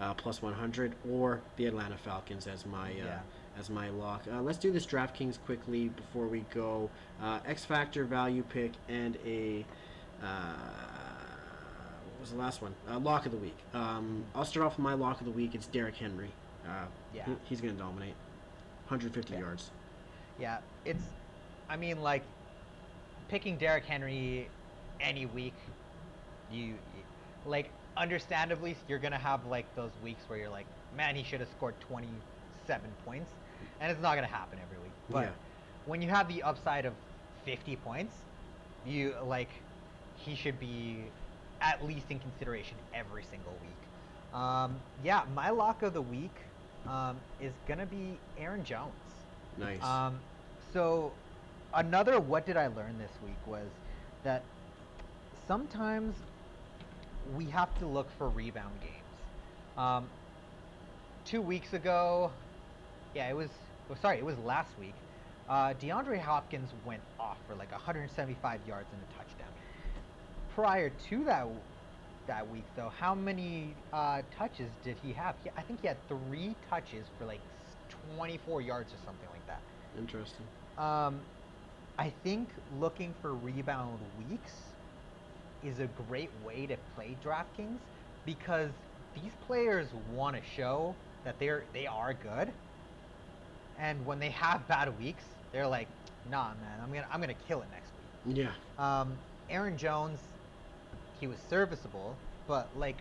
[0.00, 3.18] uh, plus 100, or the Atlanta Falcons as my uh, Yeah.
[3.58, 4.22] as my lock.
[4.32, 6.90] Uh, let's do this DraftKings quickly before we go.
[7.22, 9.64] Uh, X Factor value pick and a
[10.22, 10.26] uh,
[12.12, 12.74] what was the last one?
[12.90, 13.56] Uh, lock of the week.
[13.72, 15.54] Um, I'll start off with my lock of the week.
[15.54, 16.30] It's Derrick Henry.
[16.66, 17.24] Uh, Yeah.
[17.26, 18.14] he- he's going to dominate.
[18.88, 19.38] 150 Yeah.
[19.38, 19.70] yards.
[20.40, 21.02] yeah it's
[21.68, 22.22] i mean like
[23.30, 24.48] picking Derrick henry
[25.00, 25.54] any week
[26.50, 26.74] you,
[27.46, 30.66] like understandably you're gonna have like those weeks where you're like
[30.96, 33.30] man he should have scored 27 points
[33.80, 35.30] and it's not gonna happen every week but Yeah.
[35.86, 36.92] when you have the upside of
[37.44, 38.16] 50 points
[38.84, 39.48] you like
[40.16, 40.96] he should be
[41.60, 44.74] at least in consideration every single week um,
[45.04, 46.34] yeah my lock of the week
[46.88, 48.90] um, is gonna be aaron jones
[49.56, 49.82] Nice.
[49.84, 50.18] um,
[50.72, 51.12] so
[51.74, 53.68] another what did I learn this week was
[54.24, 54.42] that
[55.46, 56.14] sometimes
[57.36, 58.94] we have to look for rebound games.
[59.76, 60.08] Um,
[61.24, 62.30] two weeks ago,
[63.14, 63.48] yeah, it was.
[63.90, 64.94] Oh, sorry, it was last week.
[65.48, 69.48] Uh, DeAndre Hopkins went off for like 175 yards and a touchdown.
[70.54, 71.46] Prior to that,
[72.28, 75.34] that week though, how many uh, touches did he have?
[75.42, 77.40] He, I think he had three touches for like
[78.16, 79.60] 24 yards or something like that.
[79.98, 80.46] Interesting.
[80.78, 81.20] Um,
[82.00, 82.48] I think
[82.80, 83.98] looking for rebound
[84.30, 84.54] weeks
[85.62, 87.76] is a great way to play DraftKings
[88.24, 88.70] because
[89.14, 90.94] these players want to show
[91.24, 92.48] that they're they are good,
[93.78, 95.88] and when they have bad weeks, they're like,
[96.30, 98.52] "Nah, man, I'm gonna I'm gonna kill it next week." Yeah.
[98.78, 99.12] Um,
[99.50, 100.20] Aaron Jones,
[101.20, 102.96] he was serviceable, but like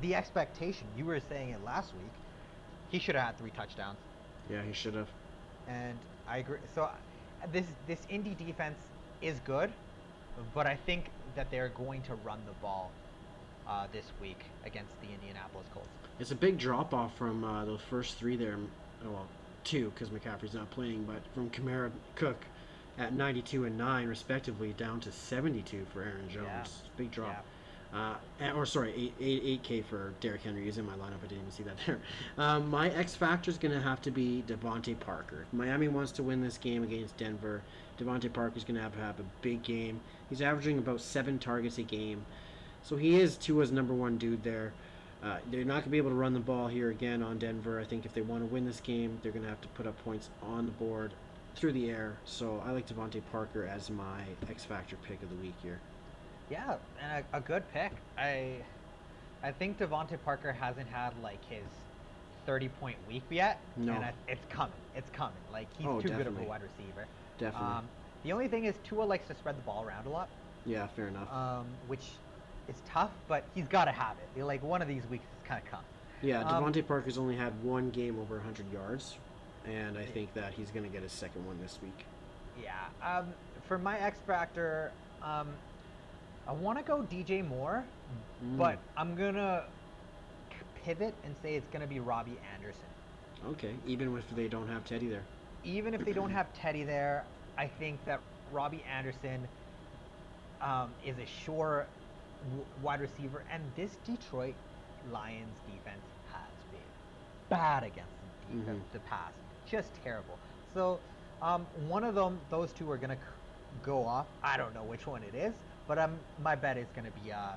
[0.00, 2.10] the expectation, you were saying it last week,
[2.90, 3.98] he should have had three touchdowns
[4.50, 5.08] Yeah, he should have.
[5.68, 5.96] and
[6.28, 6.58] I agree.
[6.74, 6.88] So
[7.50, 8.78] this this Indy defense
[9.20, 9.70] is good,
[10.54, 12.90] but I think that they're going to run the ball
[13.68, 15.88] uh, this week against the Indianapolis Colts.
[16.18, 18.56] It's a big drop off from uh, those first three there.
[19.04, 19.26] oh, Well,
[19.64, 22.44] two because McCaffrey's not playing, but from Kamara Cook
[22.98, 26.46] at 92 and 9 respectively down to 72 for Aaron Jones.
[26.46, 26.90] Yeah.
[26.96, 27.44] Big drop.
[27.94, 28.14] Uh,
[28.56, 30.64] or sorry, eight, eight, eight K for Derrick Henry.
[30.64, 31.18] He's in my lineup.
[31.22, 31.98] I didn't even see that there.
[32.38, 35.44] Um, my X factor is going to have to be DeVante Parker.
[35.46, 37.62] If Miami wants to win this game against Denver.
[38.00, 40.00] DeVante Parker is going to have to have a big game.
[40.30, 42.24] He's averaging about seven targets a game,
[42.82, 44.72] so he is Tua's number one dude there.
[45.22, 47.78] Uh, they're not going to be able to run the ball here again on Denver.
[47.78, 49.86] I think if they want to win this game, they're going to have to put
[49.86, 51.12] up points on the board
[51.54, 52.16] through the air.
[52.24, 55.78] So I like DeVante Parker as my X factor pick of the week here.
[56.52, 57.92] Yeah, and a, a good pick.
[58.18, 58.56] I
[59.42, 61.64] I think DeVante Parker hasn't had like his
[62.44, 63.58] 30 point week yet.
[63.76, 63.94] No.
[63.94, 64.72] And I, it's coming.
[64.94, 65.32] It's coming.
[65.50, 67.06] Like he's Oh, too good of a wide receiver.
[67.38, 67.68] Definitely.
[67.68, 67.84] Um,
[68.22, 70.28] the only thing is Tua likes to spread the ball around a lot,
[70.66, 71.32] yeah, fair enough.
[71.32, 72.10] um, which
[72.68, 74.44] is tough, but he's got to have it.
[74.44, 75.86] Like one of these weeks is kind of coming.
[76.20, 79.16] yeah, um, Parker's only had one game over 100 yards,
[79.66, 82.04] and I think that he's going to get his second one this week.
[82.62, 82.74] Yeah.
[83.18, 83.28] Um,
[83.66, 85.48] for my X factor, um,
[86.46, 87.84] I want to go DJ Moore,
[88.42, 88.56] Mm.
[88.58, 89.64] but I'm gonna
[90.74, 92.88] pivot and say it's gonna be Robbie Anderson.
[93.44, 95.24] Okay, even if they don't have Teddy there.
[95.64, 97.24] even if they don't have Teddy there,
[97.56, 98.20] I think that
[98.50, 99.46] Robbie Anderson
[100.60, 101.86] um, is a sure
[102.44, 104.56] w- wide receiver, and this Detroit
[105.04, 106.80] Lions defense has been
[107.48, 108.92] bad against the, defense, Mhm.
[108.92, 109.32] the pass,
[109.64, 110.40] just terrible.
[110.72, 111.00] So
[111.40, 113.22] um, one of them, those two are gonna c-
[113.82, 114.26] go off.
[114.42, 115.54] I don't know which one it is,
[115.92, 117.48] but um, my bet is gonna be uh,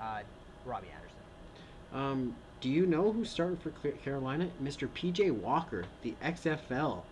[0.00, 0.20] uh,
[0.64, 1.18] Robbie Anderson.
[1.92, 3.70] Um, do you know who's starting for
[4.04, 4.48] Carolina?
[4.62, 4.88] Mr.
[4.88, 7.02] PJ Walker, the XFL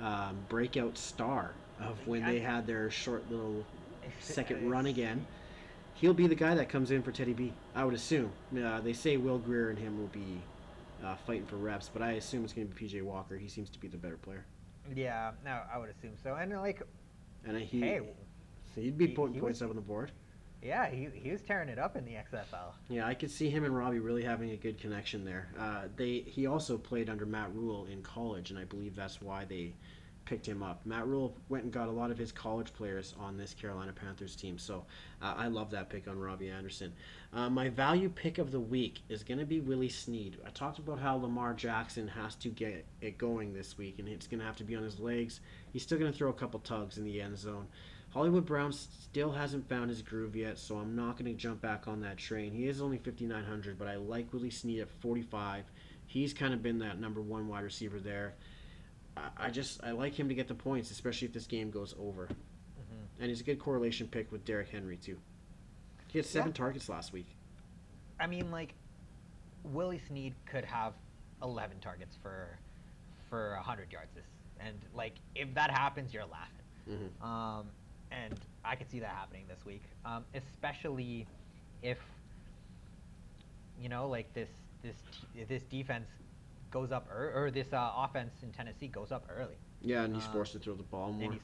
[0.00, 3.62] um, breakout star of when they had their short little
[4.20, 5.26] second run again.
[5.92, 7.52] He'll be the guy that comes in for Teddy B.
[7.74, 8.32] I would assume.
[8.58, 10.40] Uh, they say Will Grier and him will be
[11.04, 13.36] uh, fighting for reps, but I assume it's going to be PJ Walker.
[13.36, 14.46] He seems to be the better player,
[14.94, 16.36] Yeah, no, I would assume so.
[16.36, 16.82] And like,
[17.46, 18.00] and he hey,
[18.82, 20.10] he'd be he- putting he points was- up on the board.
[20.62, 22.72] yeah, he he was tearing it up in the XFL.
[22.88, 25.48] Yeah, I could see him and Robbie really having a good connection there.
[25.58, 29.44] Uh, they he also played under Matt Rhule in college, and I believe that's why
[29.44, 29.74] they
[30.24, 30.80] picked him up.
[30.86, 34.34] Matt Rhule went and got a lot of his college players on this Carolina Panthers
[34.34, 34.86] team, so
[35.20, 36.94] uh, I love that pick on Robbie Anderson.
[37.34, 40.38] Uh, my value pick of the week is going to be Willie Snead.
[40.46, 44.26] I talked about how Lamar Jackson has to get it going this week, and it's
[44.26, 45.40] going to have to be on his legs.
[45.74, 47.66] He's still going to throw a couple tugs in the end zone.
[48.14, 51.88] Hollywood Brown still hasn't found his groove yet, so I'm not going to jump back
[51.88, 52.52] on that train.
[52.52, 55.64] He is only 5,900, but I like Willie Snead at 45.
[56.06, 58.34] He's kind of been that number one wide receiver there.
[59.16, 61.92] I, I just I like him to get the points, especially if this game goes
[61.98, 62.26] over.
[62.26, 63.20] Mm-hmm.
[63.20, 65.18] And he's a good correlation pick with Derrick Henry too.
[66.08, 66.54] He had seven Yeah.
[66.54, 67.26] targets last week.
[68.20, 68.74] I mean, like,
[69.64, 70.92] Willie Snead could have
[71.42, 72.58] 11 targets for
[73.28, 74.26] for 100 yards this,
[74.60, 76.54] and like if that happens, you're laughing.
[76.88, 77.24] Mm-hmm.
[77.26, 77.66] Um,
[78.14, 78.34] and
[78.64, 81.26] I could see that happening this week, um, especially
[81.82, 81.98] if
[83.80, 84.48] you know, like this
[84.82, 84.96] this
[85.34, 86.08] t- this defense
[86.70, 89.56] goes up er- or this uh, offense in Tennessee goes up early.
[89.82, 91.34] Yeah, and he's Uh, forced to throw the ball more.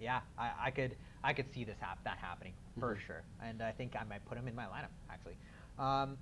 [0.00, 3.00] yeah, I, I could I could see this hap- that happening for Mhm.
[3.00, 5.36] sure, and I think I might put him in my lineup actually,
[5.78, 6.16] um,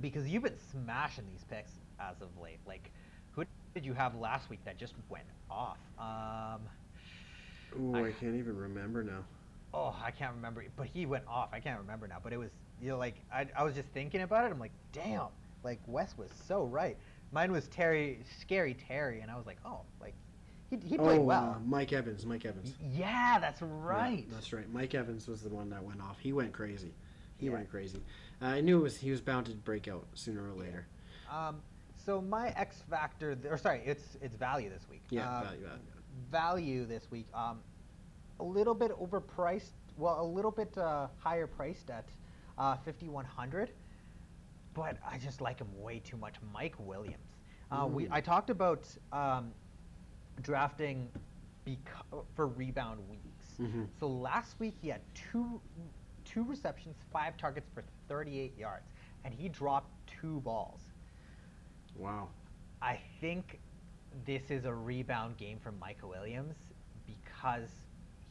[0.00, 2.58] because you've been smashing these picks as of late.
[2.66, 2.90] Like,
[3.32, 3.44] who
[3.74, 5.78] did you have last week that just went off?
[5.98, 6.60] Um,
[7.78, 9.24] Ooh, I- I can't even remember now.
[9.74, 11.48] Oh, I can't remember, but he went off.
[11.52, 12.50] I can't remember now, but it was
[12.80, 14.52] you know like I, I was just thinking about it.
[14.52, 15.28] I'm like, damn,
[15.64, 16.96] like Wes was so right.
[17.32, 20.14] Mine was Terry, scary Terry, and I was like, oh, like
[20.70, 21.56] he he played oh, well.
[21.56, 22.26] uh, Mike Evans.
[22.26, 22.74] Mike Evans.
[22.80, 24.24] Yeah, that's Yeah, right.
[24.30, 24.70] that's right.
[24.72, 26.18] Mike Evans was the one that went off.
[26.18, 26.92] He went crazy.
[27.38, 27.52] He Yeah.
[27.52, 28.00] went crazy.
[28.40, 30.86] Uh, I knew it was he was bound to break out sooner or later.
[31.30, 31.60] Um,
[32.04, 35.02] so my X factor, th- or sorry, it's it's value this week.
[35.10, 35.80] Yeah, value, value.
[36.30, 37.26] value this week.
[37.32, 37.60] Um,
[38.42, 39.72] a little bit overpriced.
[39.96, 42.04] Well, a little bit uh, higher priced at
[42.58, 43.70] uh, 5100
[44.74, 46.36] but I just like him way too much.
[46.52, 47.36] Mike Williams.
[47.70, 48.08] Uh, we.
[48.10, 49.52] I talked about um,
[50.40, 51.10] drafting
[52.34, 53.48] for rebound weeks.
[53.60, 53.86] Mhm.
[54.00, 55.60] So last week he had two
[56.24, 58.86] two receptions, five targets for 38 yards,
[59.24, 60.80] and he dropped two balls.
[61.94, 62.28] Wow.
[62.80, 63.60] I think
[64.24, 66.56] this is a rebound game for Michael Williams
[67.06, 67.81] because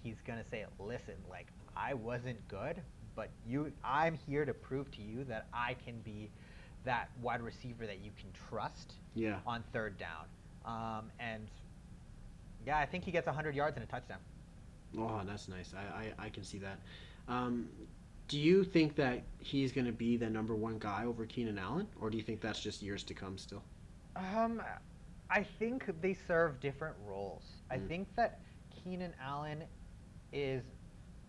[0.04, 2.82] he's gonna say, "Listen, like I wasn't good,
[3.16, 6.32] but you, I'm here to prove to you that I can be
[6.84, 9.40] that wide receiver that you can trust Yeah.
[9.46, 10.28] on third down."
[10.66, 11.50] Um, and
[12.66, 14.20] yeah, I think he gets 100 yards and a touchdown.
[14.98, 15.74] Oh, that's nice.
[15.74, 16.80] I, I, I can see that.
[17.28, 17.70] Um,
[18.28, 21.88] do you think that he's going to be the number one guy over Keenan Allen,
[22.00, 23.64] or do you think that's just years to come still?
[24.16, 24.62] Um,
[25.30, 27.62] I think they serve different roles.
[27.70, 27.88] I Mm.
[27.88, 29.64] think that Keenan Allen
[30.32, 30.64] is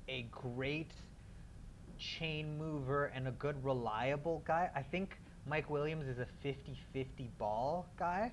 [0.08, 0.92] a great
[1.98, 4.70] chain mover and a good reliable guy.
[4.74, 8.32] I think Mike Williams is a 50-50 ball guy,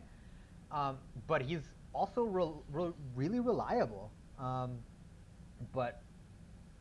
[0.72, 0.98] um,
[1.28, 1.62] but he's
[1.94, 4.12] also re- re- really reliable.
[4.40, 4.78] Um,
[5.74, 6.02] but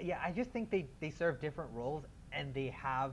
[0.00, 3.12] yeah, I just think they, they serve different roles and they have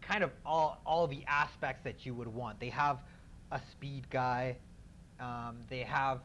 [0.00, 2.58] kind of all all the aspects that you would want.
[2.60, 2.98] They have
[3.50, 4.56] a speed guy,
[5.20, 6.20] um, they have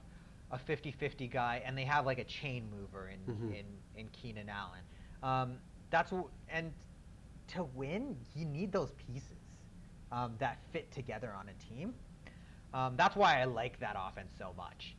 [0.51, 3.59] a 50-50 guy, and they have like a chain mover in Mhm.
[3.59, 4.81] in, in Keenan Allen.
[5.23, 5.57] Um,
[5.89, 6.71] that's w- and
[7.49, 9.37] to win, you need those pieces
[10.11, 11.93] um, that fit together on a team.
[12.73, 14.95] Um, that's why I like that offense so much.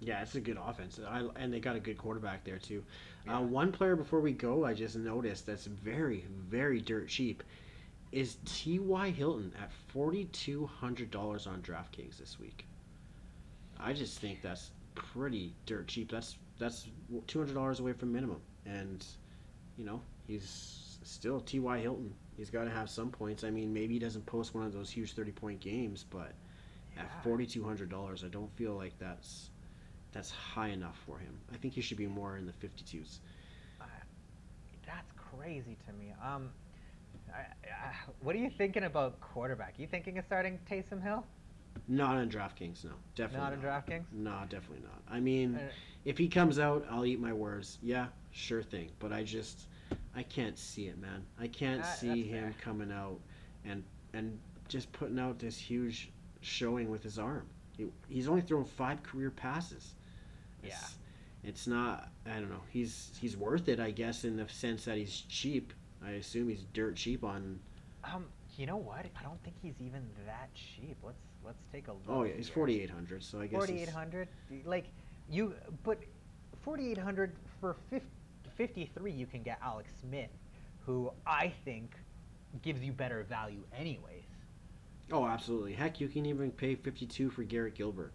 [0.00, 2.84] Yeah, it's a good offense, I, and they got a good quarterback there too.
[3.26, 3.38] Yeah.
[3.38, 7.42] Uh, one player before we go, I just noticed that's very, very dirt cheap,
[8.12, 8.78] is T.
[8.78, 9.10] Y.
[9.10, 12.64] Hilton at forty two hundred dollars on DraftKings this week.
[13.80, 16.10] I just think that's pretty dirt cheap.
[16.10, 16.86] That's that's
[17.26, 19.04] two hundred dollars away from minimum, and
[19.76, 21.60] you know he's still T.
[21.60, 21.78] Y.
[21.78, 22.12] Hilton.
[22.36, 23.42] He's got to have some points.
[23.44, 26.34] I mean, maybe he doesn't post one of those huge thirty point games, but
[26.96, 27.02] Yeah.
[27.02, 29.50] at forty two hundred dollars, I don't feel like that's
[30.12, 31.38] that's high enough for him.
[31.52, 33.20] I think he should be more in the fifty twos.
[33.80, 33.84] Uh,
[34.86, 36.12] that's crazy to me.
[36.24, 36.50] Um,
[37.32, 39.74] I, I, what are you thinking about quarterback?
[39.78, 41.24] You thinking of starting Taysom Hill?
[41.86, 44.04] Not on DraftKings, no, definitely Not on DraftKings?
[44.12, 45.02] No, definitely not.
[45.08, 45.68] I mean, Uh,
[46.04, 47.78] if he comes out, I'll eat my words.
[47.82, 48.90] Yeah, sure thing.
[48.98, 49.66] But I just,
[50.14, 51.24] I can't see it, man.
[51.38, 52.54] I can't That- see him fair.
[52.60, 53.20] coming out
[53.64, 56.10] and and just putting out this huge
[56.40, 57.46] showing with his arm.
[57.76, 59.94] He, he's only thrown five career passes.
[60.62, 60.96] It's,
[61.44, 62.10] it's not.
[62.26, 62.62] I don't know.
[62.70, 65.72] He's he's worth it, I guess, in the sense that he's cheap.
[66.04, 67.60] I assume he's dirt cheap on.
[68.04, 68.26] Um,
[68.56, 69.06] you know what?
[69.18, 70.96] I don't think he's even that cheap.
[71.02, 72.02] Let's let's take a look.
[72.08, 73.24] Oh yeah, he's forty eight hundred.
[73.24, 74.28] So I guess Forty eight hundred.
[74.64, 74.84] Like
[75.30, 75.98] you, but
[76.62, 77.76] forty eight hundred for
[78.56, 80.30] 53 you can get Alex Smith,
[80.84, 81.92] who I think
[82.62, 84.24] gives you better value anyways.
[85.10, 85.72] Oh, absolutely.
[85.72, 88.12] Heck, you can even pay 52 for Garrett Gilbert,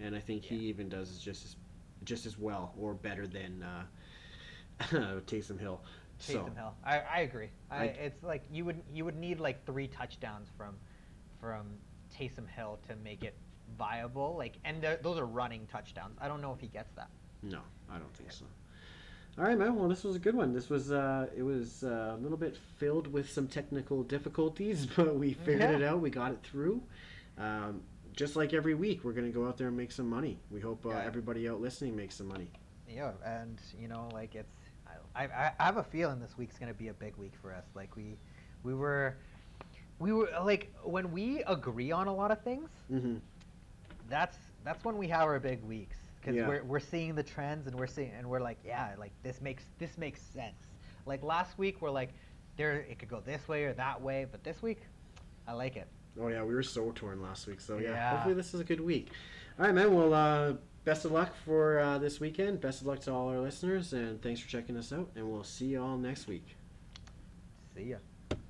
[0.00, 1.56] and I think he even does just as
[2.04, 3.84] just as well or better than uh,
[5.26, 5.80] Taysom Hill.
[6.18, 6.74] so, Taysom Hill.
[6.84, 7.50] I, I agree.
[7.70, 10.74] I, I- it's like you would you would need like three touchdowns from
[11.40, 11.66] from
[12.18, 13.34] Taysom Hill to make it
[13.78, 14.34] viable.
[14.36, 16.16] Like, and those are running touchdowns.
[16.20, 17.08] I don't know if he gets that.
[17.42, 17.60] No,
[17.90, 18.44] I don't think so.
[19.38, 19.76] All right, man.
[19.76, 20.52] Well, this was a good one.
[20.52, 25.14] This was uh, it was uh, a little bit filled with some technical difficulties, but
[25.14, 25.76] we figured Yeah.
[25.76, 26.00] it out.
[26.00, 26.82] We got it through.
[27.38, 27.82] Um,
[28.16, 30.40] just like every week, we're gonna go out there and make some money.
[30.50, 31.02] We hope uh, Yeah.
[31.06, 32.50] everybody out listening makes some money.
[32.88, 34.56] Yeah, and you know, like it's,
[35.14, 37.66] I, I, I have a feeling this week's gonna be a big week for us.
[37.76, 38.16] Like we,
[38.64, 39.18] we were,
[39.98, 43.16] we were like when we agree on a lot of things, hmm
[44.08, 46.48] that's that's when we have our big weeks because Yeah.
[46.48, 49.64] we're we're seeing the trends and we're seeing and we're like, yeah, like this makes
[49.78, 50.56] this makes sense.
[51.06, 52.10] Like last week, we're like,
[52.56, 54.80] there it could go this way or that way, but this week,
[55.46, 55.88] I like it.
[56.20, 57.60] Oh yeah, we were so torn last week.
[57.60, 58.10] So yeah, Yeah.
[58.10, 59.08] hopefully this is a good week.
[59.58, 59.94] All right, man.
[59.94, 62.60] Well, uh, best of luck for uh, this weekend.
[62.60, 65.10] Best of luck to all our listeners, and thanks for checking us out.
[65.16, 66.56] And we'll see you all next week.
[67.74, 67.96] See ya.